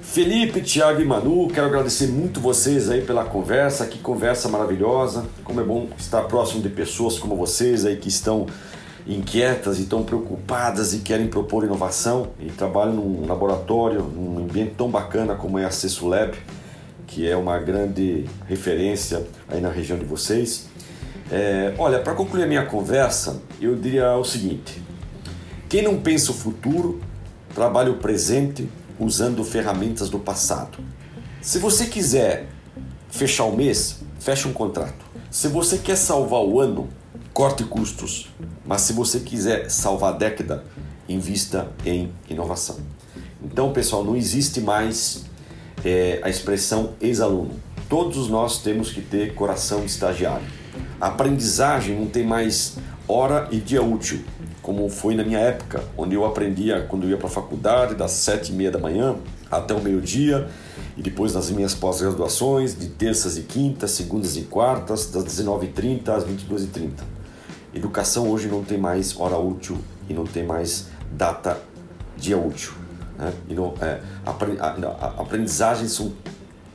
Felipe, 0.00 0.62
Thiago 0.62 1.00
e 1.00 1.04
Manu, 1.04 1.48
quero 1.48 1.66
agradecer 1.66 2.06
muito 2.06 2.40
vocês 2.40 2.88
aí 2.88 3.02
pela 3.02 3.24
conversa, 3.24 3.86
que 3.86 3.98
conversa 3.98 4.48
maravilhosa. 4.48 5.26
Como 5.44 5.60
é 5.60 5.64
bom 5.64 5.88
estar 5.98 6.22
próximo 6.22 6.62
de 6.62 6.70
pessoas 6.70 7.18
como 7.18 7.36
vocês 7.36 7.84
aí 7.84 7.96
que 7.96 8.08
estão 8.08 8.46
inquietas 9.14 9.78
e 9.78 9.82
estão 9.82 10.04
preocupadas 10.04 10.94
e 10.94 10.98
querem 10.98 11.26
propor 11.26 11.64
inovação 11.64 12.28
e 12.38 12.46
trabalham 12.46 12.94
num 12.94 13.26
laboratório, 13.26 14.02
num 14.02 14.38
ambiente 14.38 14.74
tão 14.76 14.88
bacana 14.88 15.34
como 15.34 15.58
é 15.58 15.64
a 15.64 15.70
CESULAB, 15.70 16.34
que 17.06 17.28
é 17.28 17.36
uma 17.36 17.58
grande 17.58 18.24
referência 18.46 19.26
aí 19.48 19.60
na 19.60 19.70
região 19.70 19.98
de 19.98 20.04
vocês. 20.04 20.68
É, 21.30 21.74
olha, 21.78 21.98
para 21.98 22.14
concluir 22.14 22.44
a 22.44 22.46
minha 22.46 22.64
conversa, 22.66 23.42
eu 23.60 23.74
diria 23.74 24.16
o 24.16 24.24
seguinte: 24.24 24.80
quem 25.68 25.82
não 25.82 26.00
pensa 26.00 26.30
o 26.30 26.34
futuro, 26.34 27.00
trabalha 27.54 27.90
o 27.90 27.96
presente 27.96 28.68
usando 28.98 29.42
ferramentas 29.44 30.08
do 30.08 30.18
passado. 30.18 30.78
Se 31.40 31.58
você 31.58 31.86
quiser 31.86 32.46
fechar 33.08 33.44
o 33.44 33.56
mês, 33.56 34.00
feche 34.20 34.46
um 34.46 34.52
contrato. 34.52 35.04
Se 35.30 35.48
você 35.48 35.78
quer 35.78 35.96
salvar 35.96 36.42
o 36.42 36.60
ano, 36.60 36.88
corte 37.32 37.64
custos. 37.64 38.28
Mas 38.64 38.82
se 38.82 38.92
você 38.92 39.20
quiser 39.20 39.70
salvar 39.70 40.14
a 40.14 40.16
década, 40.16 40.64
invista 41.08 41.70
em 41.84 42.12
inovação. 42.28 42.78
Então, 43.42 43.72
pessoal, 43.72 44.04
não 44.04 44.16
existe 44.16 44.60
mais 44.60 45.24
é, 45.84 46.20
a 46.22 46.28
expressão 46.28 46.94
ex-aluno. 47.00 47.54
Todos 47.88 48.28
nós 48.28 48.62
temos 48.62 48.92
que 48.92 49.00
ter 49.00 49.34
coração 49.34 49.80
de 49.80 49.86
estagiário. 49.86 50.46
A 51.00 51.08
aprendizagem 51.08 51.98
não 51.98 52.06
tem 52.06 52.24
mais 52.24 52.76
hora 53.08 53.48
e 53.50 53.58
dia 53.58 53.82
útil 53.82 54.22
como 54.62 54.88
foi 54.88 55.14
na 55.14 55.24
minha 55.24 55.38
época, 55.38 55.82
onde 55.96 56.14
eu 56.14 56.24
aprendia 56.24 56.86
quando 56.88 57.04
eu 57.04 57.10
ia 57.10 57.16
para 57.16 57.26
a 57.26 57.30
faculdade, 57.30 57.94
das 57.94 58.12
sete 58.12 58.52
e 58.52 58.54
meia 58.54 58.70
da 58.70 58.78
manhã 58.78 59.16
até 59.50 59.74
o 59.74 59.82
meio-dia, 59.82 60.48
e 60.96 61.02
depois 61.02 61.34
nas 61.34 61.50
minhas 61.50 61.74
pós-graduações, 61.74 62.78
de 62.78 62.88
terças 62.88 63.36
e 63.36 63.42
quintas, 63.42 63.90
segundas 63.92 64.36
e 64.36 64.42
quartas, 64.42 65.10
das 65.10 65.24
19h30 65.24 66.08
às 66.10 66.24
22h30. 66.24 66.90
Educação 67.72 68.28
hoje 68.28 68.48
não 68.48 68.64
tem 68.64 68.78
mais 68.78 69.18
hora 69.18 69.36
útil 69.36 69.78
e 70.08 70.14
não 70.14 70.24
tem 70.24 70.44
mais 70.44 70.88
data 71.12 71.60
dia 72.16 72.36
útil. 72.36 72.72
Né? 73.16 73.32
E 73.48 73.54
não, 73.54 73.74
é, 73.80 74.00
aprendizagens 75.16 75.92
são 75.92 76.12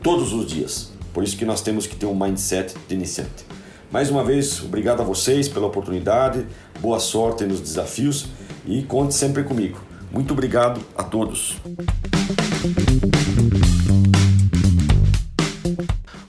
todos 0.01 0.31
os 0.31 0.45
dias. 0.45 0.91
Por 1.13 1.23
isso 1.23 1.37
que 1.37 1.45
nós 1.45 1.61
temos 1.61 1.85
que 1.85 1.95
ter 1.95 2.05
um 2.05 2.15
mindset 2.15 2.75
de 2.87 2.95
iniciante. 2.95 3.45
Mais 3.91 4.09
uma 4.09 4.23
vez, 4.23 4.61
obrigado 4.63 5.01
a 5.01 5.03
vocês 5.03 5.47
pela 5.47 5.67
oportunidade, 5.67 6.45
boa 6.79 6.99
sorte 6.99 7.45
nos 7.45 7.61
desafios 7.61 8.27
e 8.65 8.83
conte 8.83 9.13
sempre 9.13 9.43
comigo. 9.43 9.81
Muito 10.11 10.33
obrigado 10.33 10.81
a 10.97 11.03
todos. 11.03 11.57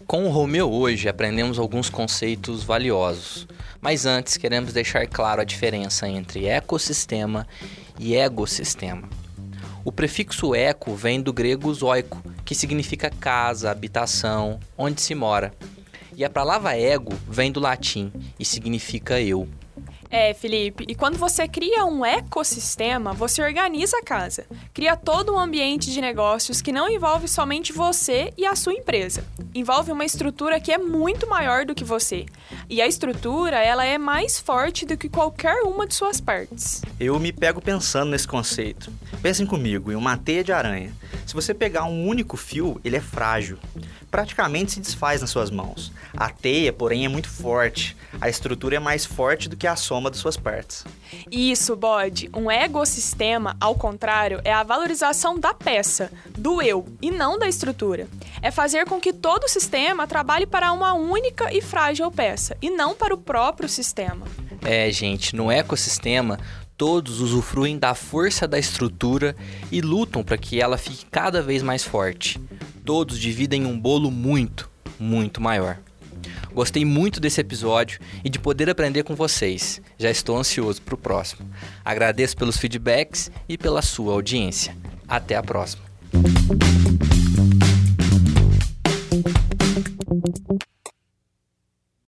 Com 0.07 0.27
o 0.27 0.31
Romeu 0.31 0.73
hoje 0.73 1.09
aprendemos 1.09 1.59
alguns 1.59 1.91
conceitos 1.91 2.63
valiosos, 2.63 3.47
mas 3.87 4.05
antes 4.05 4.37
queremos 4.37 4.73
deixar 4.73 5.07
claro 5.07 5.41
a 5.41 5.45
diferença 5.45 6.09
entre 6.09 6.47
ecossistema 6.47 7.47
e 8.01 8.17
egossistema. 8.17 9.09
O 9.85 9.93
prefixo 9.93 10.57
eco 10.57 10.93
vem 10.97 11.23
do 11.23 11.33
grego 11.33 11.73
zoico, 11.73 12.21
que 12.45 12.53
significa 12.53 13.09
casa, 13.09 13.71
habitação, 13.71 14.59
onde 14.77 15.01
se 15.01 15.15
mora. 15.15 15.55
E 16.17 16.25
a 16.25 16.29
palavra 16.29 16.77
ego 16.77 17.15
vem 17.29 17.53
do 17.53 17.61
latim 17.61 18.13
e 18.41 18.45
significa 18.45 19.21
eu. 19.21 19.47
É, 20.11 20.33
Felipe, 20.35 20.85
e 20.89 20.95
quando 20.95 21.19
você 21.19 21.49
cria 21.49 21.85
um 21.85 22.05
ecossistema, 22.05 23.13
você 23.13 23.43
organiza 23.43 23.99
a 23.99 24.03
casa. 24.03 24.47
Cria 24.73 24.97
todo 24.97 25.35
um 25.35 25.39
ambiente 25.39 25.91
de 25.91 26.01
negócios 26.01 26.63
que 26.63 26.73
não 26.73 26.89
envolve 26.89 27.29
somente 27.29 27.73
você 27.73 28.33
e 28.37 28.47
a 28.47 28.55
sua 28.55 28.73
empresa. 28.73 29.25
Envolve 29.55 29.93
uma 29.93 30.05
estrutura 30.05 30.61
que 30.61 30.73
é 30.73 30.79
muito 30.79 31.29
maior 31.29 31.65
do 31.65 31.75
que 31.75 31.85
você. 31.85 32.27
E 32.69 32.81
a 32.81 32.87
estrutura, 32.87 33.59
ela 33.59 33.85
é 33.85 33.99
mais 33.99 34.39
forte 34.39 34.87
do 34.87 34.97
que 34.97 35.09
qualquer 35.09 35.63
uma 35.63 35.87
de 35.87 35.95
suas 35.95 36.21
partes. 36.21 36.83
Eu 36.99 37.19
me 37.19 37.33
pego 37.33 37.61
pensando 37.61 38.11
nesse 38.11 38.29
conceito. 38.29 38.93
Pensem 39.23 39.47
comigo 39.47 39.91
em 39.91 39.97
uma 39.97 40.17
teia 40.17 40.45
de 40.45 40.53
aranha. 40.53 40.93
Se 41.27 41.35
você 41.35 41.53
pegar 41.53 41.85
um 41.85 42.07
único 42.07 42.37
fio, 42.37 42.81
ele 42.85 42.97
é 42.97 43.01
frágil. 43.01 43.59
Praticamente 44.11 44.73
se 44.73 44.81
desfaz 44.81 45.21
nas 45.21 45.31
suas 45.31 45.51
mãos. 45.51 45.93
A 46.17 46.31
teia, 46.31 46.73
porém, 46.73 47.05
é 47.05 47.09
muito 47.09 47.29
forte. 47.29 47.97
A 48.21 48.29
estrutura 48.29 48.77
é 48.77 48.79
mais 48.79 49.05
forte 49.05 49.49
do 49.49 49.57
que 49.57 49.67
a 49.67 49.77
soma 49.77 50.11
de 50.11 50.17
suas 50.17 50.37
partes. 50.37 50.85
Isso, 51.31 51.77
bode. 51.77 52.31
Um 52.35 52.51
ecossistema, 52.51 53.57
ao 53.61 53.75
contrário, 53.75 54.41
é 54.45 54.53
a 54.53 54.63
valorização 54.63 55.39
da 55.39 55.53
peça, 55.53 56.11
do 56.37 56.63
eu, 56.63 56.87
e 57.03 57.11
não 57.11 57.39
da 57.39 57.49
estrutura. 57.49 58.09
É 58.41 58.51
fazer 58.51 58.87
com 58.87 59.01
que 59.01 59.13
todo 59.13 59.45
o 59.45 59.49
sistema 59.49 60.07
trabalhe 60.07 60.47
para 60.47 60.73
uma 60.73 60.95
única 60.95 61.53
e 61.53 61.61
frágil 61.61 62.11
peça, 62.11 62.57
e 62.63 62.71
não 62.71 62.95
para 62.95 63.15
o 63.15 63.19
próprio 63.19 63.69
sistema. 63.69 64.27
É, 64.63 64.91
gente, 64.91 65.37
no 65.37 65.51
ecossistema, 65.51 66.39
Todos 66.77 67.23
usufruem 67.23 67.79
da 67.79 67.95
força 67.95 68.47
da 68.47 68.59
estrutura 68.59 69.35
e 69.73 69.81
lutam 69.81 70.23
para 70.23 70.37
que 70.37 70.61
ela 70.61 70.77
fique 70.77 71.07
cada 71.07 71.41
vez 71.41 71.63
mais 71.63 71.83
forte 71.83 72.39
todos 72.87 73.19
dividem 73.19 73.67
um 73.67 73.77
bolo 73.79 74.13
muito, 74.13 74.71
muito 74.97 75.41
maior. 75.41 75.77
Gostei 76.55 76.85
muito 76.85 77.21
desse 77.21 77.41
episódio 77.41 77.99
e 78.25 78.31
de 78.31 78.39
poder 78.39 78.71
aprender 78.71 79.03
com 79.03 79.15
vocês. 79.15 79.83
Já 79.99 80.09
estou 80.09 80.39
ansioso 80.39 80.81
para 80.81 80.95
o 80.95 80.99
próximo. 80.99 81.51
Agradeço 81.85 82.37
pelos 82.37 82.57
feedbacks 82.57 83.31
e 83.49 83.59
pela 83.59 83.83
sua 83.83 84.13
audiência. 84.13 84.77
Até 85.09 85.35
a 85.35 85.43
próxima. 85.43 85.85